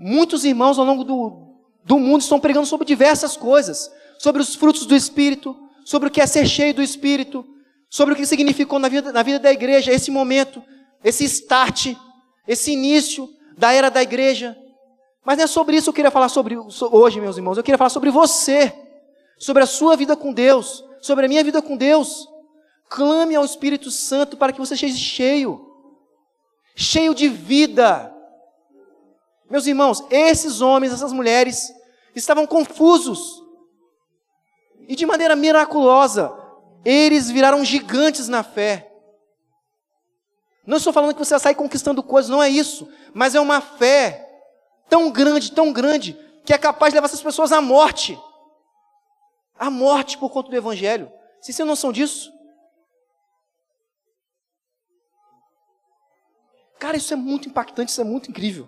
muitos 0.02 0.44
irmãos 0.44 0.78
ao 0.78 0.84
longo 0.84 1.04
do, 1.04 1.54
do 1.84 1.98
mundo 1.98 2.22
estão 2.22 2.40
pregando 2.40 2.66
sobre 2.66 2.84
diversas 2.84 3.36
coisas, 3.36 3.88
sobre 4.18 4.42
os 4.42 4.56
frutos 4.56 4.84
do 4.84 4.96
Espírito, 4.96 5.56
sobre 5.84 6.08
o 6.08 6.10
que 6.10 6.20
é 6.20 6.26
ser 6.26 6.46
cheio 6.46 6.74
do 6.74 6.82
Espírito, 6.82 7.46
sobre 7.88 8.14
o 8.14 8.16
que 8.16 8.26
significou 8.26 8.80
na 8.80 8.88
vida, 8.88 9.12
na 9.12 9.22
vida 9.22 9.38
da 9.38 9.52
igreja 9.52 9.92
esse 9.92 10.10
momento, 10.10 10.62
esse 11.04 11.24
start, 11.24 11.94
esse 12.48 12.72
início 12.72 13.28
da 13.56 13.72
era 13.72 13.90
da 13.90 14.02
igreja. 14.02 14.56
Mas 15.24 15.38
não 15.38 15.44
é 15.44 15.46
sobre 15.46 15.76
isso 15.76 15.84
que 15.84 15.90
eu 15.90 15.94
queria 15.94 16.10
falar 16.10 16.28
sobre 16.28 16.56
hoje, 16.56 17.20
meus 17.20 17.36
irmãos. 17.36 17.56
Eu 17.56 17.62
queria 17.62 17.78
falar 17.78 17.90
sobre 17.90 18.10
você, 18.10 18.74
sobre 19.38 19.62
a 19.62 19.66
sua 19.66 19.96
vida 19.96 20.16
com 20.16 20.32
Deus, 20.32 20.84
sobre 21.00 21.26
a 21.26 21.28
minha 21.28 21.44
vida 21.44 21.62
com 21.62 21.76
Deus. 21.76 22.26
Clame 22.88 23.36
ao 23.36 23.44
Espírito 23.44 23.88
Santo 23.90 24.36
para 24.36 24.52
que 24.52 24.58
você 24.58 24.76
seja 24.76 24.96
cheio, 24.96 25.64
cheio 26.74 27.14
de 27.14 27.28
vida. 27.28 28.11
Meus 29.52 29.66
irmãos, 29.66 30.02
esses 30.08 30.62
homens, 30.62 30.94
essas 30.94 31.12
mulheres 31.12 31.70
estavam 32.14 32.46
confusos. 32.46 33.44
E 34.88 34.96
de 34.96 35.04
maneira 35.04 35.36
miraculosa, 35.36 36.34
eles 36.82 37.30
viraram 37.30 37.62
gigantes 37.62 38.28
na 38.28 38.42
fé. 38.42 38.90
Não 40.66 40.78
estou 40.78 40.90
falando 40.90 41.12
que 41.12 41.22
você 41.22 41.34
vai 41.34 41.40
sair 41.40 41.54
conquistando 41.54 42.02
coisas, 42.02 42.30
não 42.30 42.42
é 42.42 42.48
isso, 42.48 42.90
mas 43.12 43.34
é 43.34 43.40
uma 43.40 43.60
fé 43.60 44.26
tão 44.88 45.10
grande, 45.10 45.52
tão 45.52 45.70
grande, 45.70 46.14
que 46.46 46.54
é 46.54 46.56
capaz 46.56 46.90
de 46.90 46.96
levar 46.96 47.08
essas 47.08 47.22
pessoas 47.22 47.52
à 47.52 47.60
morte. 47.60 48.18
À 49.58 49.68
morte 49.68 50.16
por 50.16 50.30
conta 50.30 50.48
do 50.48 50.56
Evangelho. 50.56 51.12
Vocês 51.42 51.54
têm 51.54 51.66
noção 51.66 51.92
disso? 51.92 52.32
Cara, 56.78 56.96
isso 56.96 57.12
é 57.12 57.16
muito 57.16 57.50
impactante, 57.50 57.90
isso 57.90 58.00
é 58.00 58.04
muito 58.04 58.30
incrível. 58.30 58.66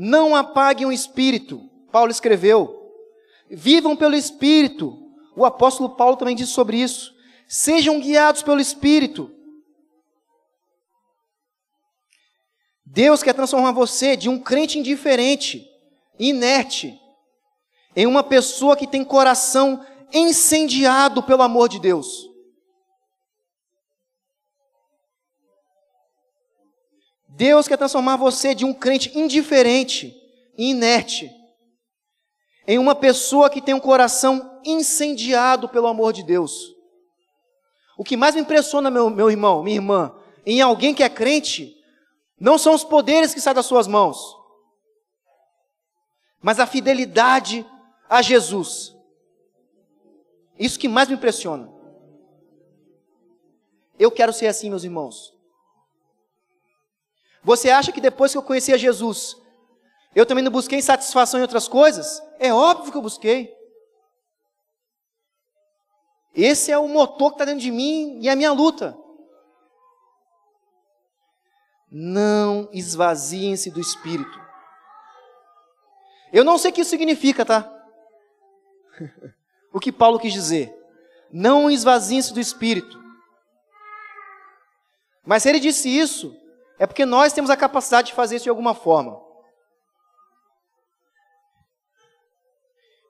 Não 0.00 0.36
apaguem 0.36 0.86
o 0.86 0.92
espírito, 0.92 1.68
Paulo 1.90 2.12
escreveu. 2.12 2.92
Vivam 3.50 3.96
pelo 3.96 4.14
espírito. 4.14 4.96
O 5.34 5.44
apóstolo 5.44 5.90
Paulo 5.96 6.14
também 6.16 6.36
disse 6.36 6.52
sobre 6.52 6.76
isso. 6.76 7.12
Sejam 7.48 7.98
guiados 7.98 8.44
pelo 8.44 8.60
espírito. 8.60 9.28
Deus 12.86 13.24
quer 13.24 13.32
transformar 13.32 13.72
você 13.72 14.16
de 14.16 14.28
um 14.28 14.38
crente 14.38 14.78
indiferente, 14.78 15.68
inerte, 16.16 16.96
em 17.96 18.06
uma 18.06 18.22
pessoa 18.22 18.76
que 18.76 18.86
tem 18.86 19.04
coração 19.04 19.84
incendiado 20.12 21.24
pelo 21.24 21.42
amor 21.42 21.68
de 21.68 21.80
Deus. 21.80 22.28
Deus 27.38 27.68
quer 27.68 27.78
transformar 27.78 28.16
você 28.16 28.52
de 28.52 28.64
um 28.64 28.74
crente 28.74 29.16
indiferente 29.16 30.12
e 30.58 30.70
inerte 30.70 31.30
em 32.66 32.80
uma 32.80 32.96
pessoa 32.96 33.48
que 33.48 33.62
tem 33.62 33.72
um 33.72 33.80
coração 33.80 34.60
incendiado 34.64 35.68
pelo 35.68 35.86
amor 35.86 36.12
de 36.12 36.24
Deus. 36.24 36.74
O 37.96 38.02
que 38.02 38.16
mais 38.16 38.34
me 38.34 38.40
impressiona, 38.40 38.90
meu, 38.90 39.08
meu 39.08 39.30
irmão, 39.30 39.62
minha 39.62 39.76
irmã, 39.76 40.12
em 40.44 40.60
alguém 40.60 40.92
que 40.92 41.04
é 41.04 41.08
crente, 41.08 41.80
não 42.40 42.58
são 42.58 42.74
os 42.74 42.82
poderes 42.82 43.32
que 43.32 43.40
saem 43.40 43.54
das 43.54 43.66
suas 43.66 43.86
mãos, 43.86 44.36
mas 46.42 46.58
a 46.58 46.66
fidelidade 46.66 47.64
a 48.10 48.20
Jesus. 48.20 48.96
Isso 50.58 50.76
que 50.76 50.88
mais 50.88 51.08
me 51.08 51.14
impressiona. 51.14 51.72
Eu 53.96 54.10
quero 54.10 54.32
ser 54.32 54.48
assim, 54.48 54.68
meus 54.68 54.82
irmãos. 54.82 55.37
Você 57.48 57.70
acha 57.70 57.90
que 57.90 57.98
depois 57.98 58.30
que 58.30 58.36
eu 58.36 58.42
conheci 58.42 58.74
a 58.74 58.76
Jesus, 58.76 59.34
eu 60.14 60.26
também 60.26 60.44
não 60.44 60.52
busquei 60.52 60.82
satisfação 60.82 61.40
em 61.40 61.42
outras 61.42 61.66
coisas? 61.66 62.22
É 62.38 62.52
óbvio 62.52 62.92
que 62.92 62.98
eu 62.98 63.00
busquei. 63.00 63.50
Esse 66.34 66.70
é 66.70 66.76
o 66.76 66.86
motor 66.86 67.30
que 67.30 67.36
está 67.36 67.46
dentro 67.46 67.62
de 67.62 67.70
mim 67.70 68.18
e 68.20 68.28
a 68.28 68.36
minha 68.36 68.52
luta. 68.52 68.94
Não 71.90 72.68
esvaziem-se 72.70 73.70
do 73.70 73.80
Espírito. 73.80 74.38
Eu 76.30 76.44
não 76.44 76.58
sei 76.58 76.70
o 76.70 76.74
que 76.74 76.82
isso 76.82 76.90
significa, 76.90 77.46
tá? 77.46 77.66
o 79.72 79.80
que 79.80 79.90
Paulo 79.90 80.18
quis 80.18 80.34
dizer. 80.34 80.70
Não 81.32 81.70
esvaziem-se 81.70 82.34
do 82.34 82.40
Espírito. 82.40 83.02
Mas 85.24 85.44
se 85.44 85.48
ele 85.48 85.60
disse 85.60 85.88
isso, 85.88 86.37
é 86.78 86.86
porque 86.86 87.04
nós 87.04 87.32
temos 87.32 87.50
a 87.50 87.56
capacidade 87.56 88.08
de 88.08 88.14
fazer 88.14 88.36
isso 88.36 88.44
de 88.44 88.50
alguma 88.50 88.74
forma. 88.74 89.20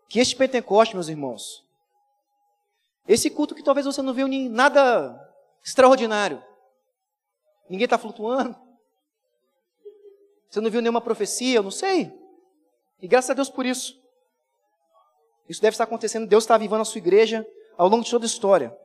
Que 0.09 0.19
este 0.21 0.35
Pentecoste, 0.35 0.95
meus 0.95 1.09
irmãos, 1.09 1.65
esse 3.07 3.29
culto 3.31 3.55
que 3.55 3.63
talvez 3.63 3.85
você 3.85 4.01
não 4.01 4.15
viu 4.15 4.27
nada 4.49 5.19
extraordinário. 5.63 6.43
Ninguém 7.69 7.85
está 7.85 7.99
flutuando. 7.99 8.57
Você 10.49 10.61
não 10.63 10.71
viu 10.71 10.81
nenhuma 10.81 11.01
profecia, 11.01 11.57
eu 11.57 11.63
não 11.63 11.71
sei. 11.71 12.11
E 13.03 13.07
graças 13.07 13.31
a 13.31 13.35
Deus 13.35 13.51
por 13.51 13.67
isso. 13.67 14.03
Isso 15.47 15.61
deve 15.61 15.75
estar 15.75 15.85
acontecendo. 15.85 16.27
Deus 16.27 16.45
está 16.45 16.55
avivando 16.55 16.83
a 16.83 16.87
sua 16.87 16.99
igreja 16.99 17.47
ao 17.77 17.89
longo 17.89 18.03
de 18.03 18.11
toda 18.11 18.25
a 18.25 18.27
história. 18.27 18.77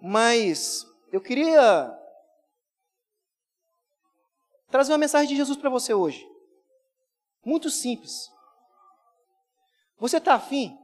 Mas 0.00 0.86
eu 1.12 1.20
queria 1.20 1.99
trazer 4.70 4.92
uma 4.92 4.98
mensagem 4.98 5.28
de 5.28 5.36
Jesus 5.36 5.58
para 5.58 5.70
você 5.70 5.92
hoje. 5.92 6.26
Muito 7.44 7.70
simples. 7.70 8.30
Você 9.98 10.18
está 10.18 10.34
afim 10.34 10.78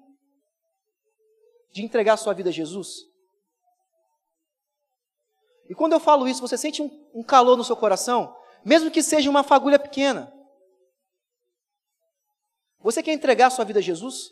de 1.73 1.83
entregar 1.83 2.17
sua 2.17 2.35
vida 2.35 2.51
a 2.51 2.53
Jesus? 2.53 3.05
E 5.69 5.75
quando 5.75 5.93
eu 5.93 6.01
falo 6.01 6.29
isso, 6.29 6.41
você 6.41 6.57
sente 6.57 6.83
um, 6.83 7.11
um 7.15 7.23
calor 7.23 7.57
no 7.57 7.65
seu 7.65 7.77
coração, 7.77 8.37
mesmo 8.65 8.91
que 8.91 9.03
seja 9.03 9.29
uma 9.29 9.43
fagulha 9.43 9.79
pequena. 9.79 10.33
Você 12.81 13.03
quer 13.03 13.13
entregar 13.13 13.51
sua 13.51 13.65
vida 13.65 13.81
a 13.81 13.83
Jesus? 13.83 14.31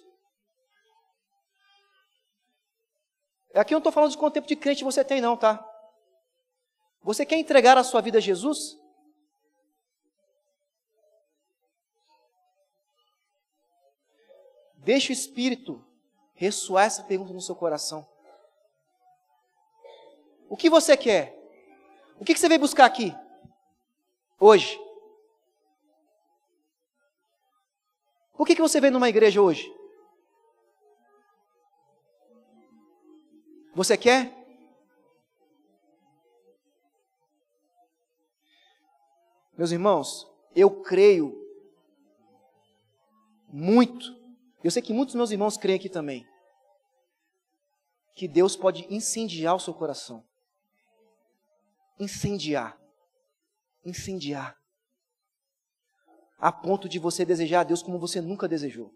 Aqui 3.55 3.73
eu 3.73 3.77
não 3.77 3.81
estou 3.81 3.93
falando 3.93 4.11
de 4.11 4.19
quanto 4.19 4.35
tempo 4.35 4.47
de 4.47 4.57
crente 4.57 4.85
você 4.85 5.05
tem, 5.05 5.21
não, 5.21 5.37
tá? 5.37 5.65
Você 7.03 7.25
quer 7.25 7.37
entregar 7.37 7.77
a 7.79 7.85
sua 7.85 8.01
vida 8.01 8.19
a 8.19 8.21
Jesus? 8.21 8.77
Deixe 14.85 15.11
o 15.11 15.15
Espírito 15.15 15.83
ressoar 16.35 16.85
essa 16.85 17.03
pergunta 17.03 17.33
no 17.33 17.41
seu 17.41 17.57
coração. 17.57 18.07
O 20.47 20.57
que 20.57 20.69
você 20.69 20.95
quer? 20.95 21.35
O 22.21 22.25
que 22.25 22.37
você 22.37 22.49
veio 22.49 22.61
buscar 22.61 22.85
aqui? 22.85 23.15
Hoje? 24.39 24.79
Por 28.37 28.47
que 28.47 28.61
você 28.61 28.79
veio 28.79 28.93
numa 28.93 29.09
igreja 29.09 29.41
hoje? 29.41 29.75
Você 33.75 33.97
quer? 33.97 34.33
Meus 39.57 39.71
irmãos, 39.71 40.31
eu 40.55 40.83
creio 40.83 41.43
muito 43.49 44.24
eu 44.65 44.71
sei 44.71 44.81
que 44.81 44.95
muitos 44.95 45.15
meus 45.15 45.31
irmãos 45.31 45.59
creem 45.59 45.77
aqui 45.77 45.91
também. 45.91 46.27
Que 48.15 48.27
Deus 48.27 48.57
pode 48.57 48.87
incendiar 48.89 49.55
o 49.55 49.61
seu 49.61 49.75
coração. 49.75 50.25
Incendiar. 52.01 52.81
Incendiar. 53.85 54.57
A 56.39 56.51
ponto 56.51 56.89
de 56.89 56.99
você 56.99 57.27
desejar 57.27 57.61
a 57.61 57.65
Deus 57.65 57.83
como 57.83 57.99
você 57.99 58.23
nunca 58.23 58.49
desejou. 58.49 58.91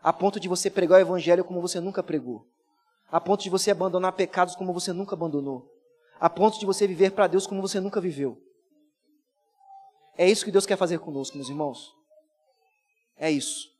A 0.00 0.12
ponto 0.12 0.38
de 0.38 0.46
você 0.46 0.70
pregar 0.70 0.98
o 0.98 1.02
Evangelho 1.02 1.44
como 1.44 1.60
você 1.60 1.80
nunca 1.80 2.00
pregou. 2.00 2.46
A 3.10 3.20
ponto 3.20 3.42
de 3.42 3.50
você 3.50 3.72
abandonar 3.72 4.12
pecados 4.12 4.54
como 4.54 4.72
você 4.72 4.92
nunca 4.92 5.16
abandonou. 5.16 5.68
A 6.20 6.30
ponto 6.30 6.60
de 6.60 6.66
você 6.66 6.86
viver 6.86 7.10
para 7.10 7.26
Deus 7.26 7.48
como 7.48 7.60
você 7.60 7.80
nunca 7.80 8.00
viveu. 8.00 8.40
É 10.16 10.30
isso 10.30 10.44
que 10.44 10.52
Deus 10.52 10.66
quer 10.66 10.76
fazer 10.76 11.00
conosco, 11.00 11.36
meus 11.36 11.48
irmãos. 11.48 11.92
É 13.16 13.28
isso. 13.28 13.73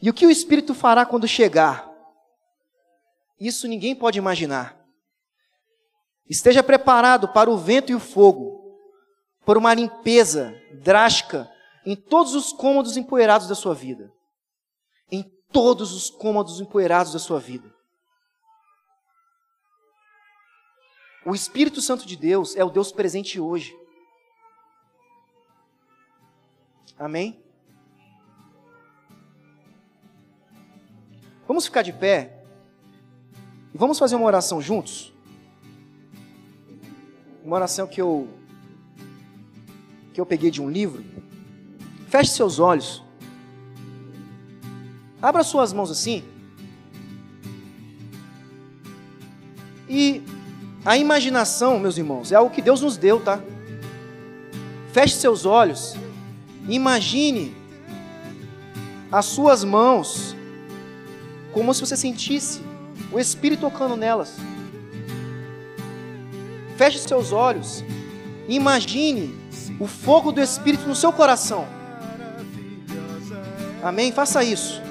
E 0.00 0.10
o 0.10 0.14
que 0.14 0.26
o 0.26 0.30
Espírito 0.30 0.74
fará 0.74 1.06
quando 1.06 1.26
chegar? 1.26 1.90
Isso 3.38 3.66
ninguém 3.66 3.94
pode 3.94 4.18
imaginar. 4.18 4.76
Esteja 6.28 6.62
preparado 6.62 7.28
para 7.28 7.50
o 7.50 7.56
vento 7.56 7.92
e 7.92 7.94
o 7.94 8.00
fogo, 8.00 8.78
por 9.44 9.56
uma 9.56 9.72
limpeza 9.72 10.54
drástica 10.82 11.50
em 11.84 11.94
todos 11.94 12.34
os 12.34 12.52
cômodos 12.52 12.96
empoeirados 12.96 13.46
da 13.46 13.54
sua 13.54 13.74
vida. 13.74 14.12
Em 15.10 15.22
todos 15.52 15.92
os 15.92 16.10
cômodos 16.10 16.60
empoeirados 16.60 17.12
da 17.12 17.18
sua 17.18 17.38
vida. 17.38 17.72
O 21.24 21.34
Espírito 21.34 21.80
Santo 21.80 22.06
de 22.06 22.16
Deus 22.16 22.56
é 22.56 22.64
o 22.64 22.70
Deus 22.70 22.92
presente 22.92 23.40
hoje. 23.40 23.76
Amém? 26.98 27.45
Vamos 31.46 31.64
ficar 31.64 31.82
de 31.82 31.92
pé 31.92 32.42
e 33.74 33.78
vamos 33.78 33.98
fazer 33.98 34.16
uma 34.16 34.26
oração 34.26 34.60
juntos? 34.60 35.12
Uma 37.44 37.56
oração 37.56 37.86
que 37.86 38.00
eu 38.00 38.28
que 40.12 40.20
eu 40.20 40.26
peguei 40.26 40.50
de 40.50 40.62
um 40.62 40.70
livro. 40.70 41.04
Feche 42.08 42.30
seus 42.30 42.58
olhos. 42.58 43.02
Abra 45.20 45.42
suas 45.42 45.72
mãos 45.72 45.90
assim. 45.90 46.24
E 49.88 50.22
a 50.84 50.96
imaginação, 50.96 51.78
meus 51.78 51.98
irmãos, 51.98 52.30
é 52.32 52.34
algo 52.34 52.54
que 52.54 52.62
Deus 52.62 52.80
nos 52.80 52.96
deu, 52.96 53.20
tá? 53.20 53.40
Feche 54.92 55.16
seus 55.16 55.44
olhos. 55.44 55.94
Imagine 56.68 57.54
as 59.10 59.26
suas 59.26 59.64
mãos 59.64 60.35
como 61.56 61.72
se 61.72 61.80
você 61.80 61.96
sentisse 61.96 62.60
o 63.10 63.18
Espírito 63.18 63.60
tocando 63.60 63.96
nelas. 63.96 64.36
Feche 66.76 66.98
seus 66.98 67.32
olhos 67.32 67.82
e 68.46 68.54
imagine 68.54 69.34
o 69.80 69.86
fogo 69.86 70.32
do 70.32 70.42
Espírito 70.42 70.86
no 70.86 70.94
seu 70.94 71.10
coração. 71.14 71.66
Amém? 73.82 74.12
Faça 74.12 74.44
isso. 74.44 74.82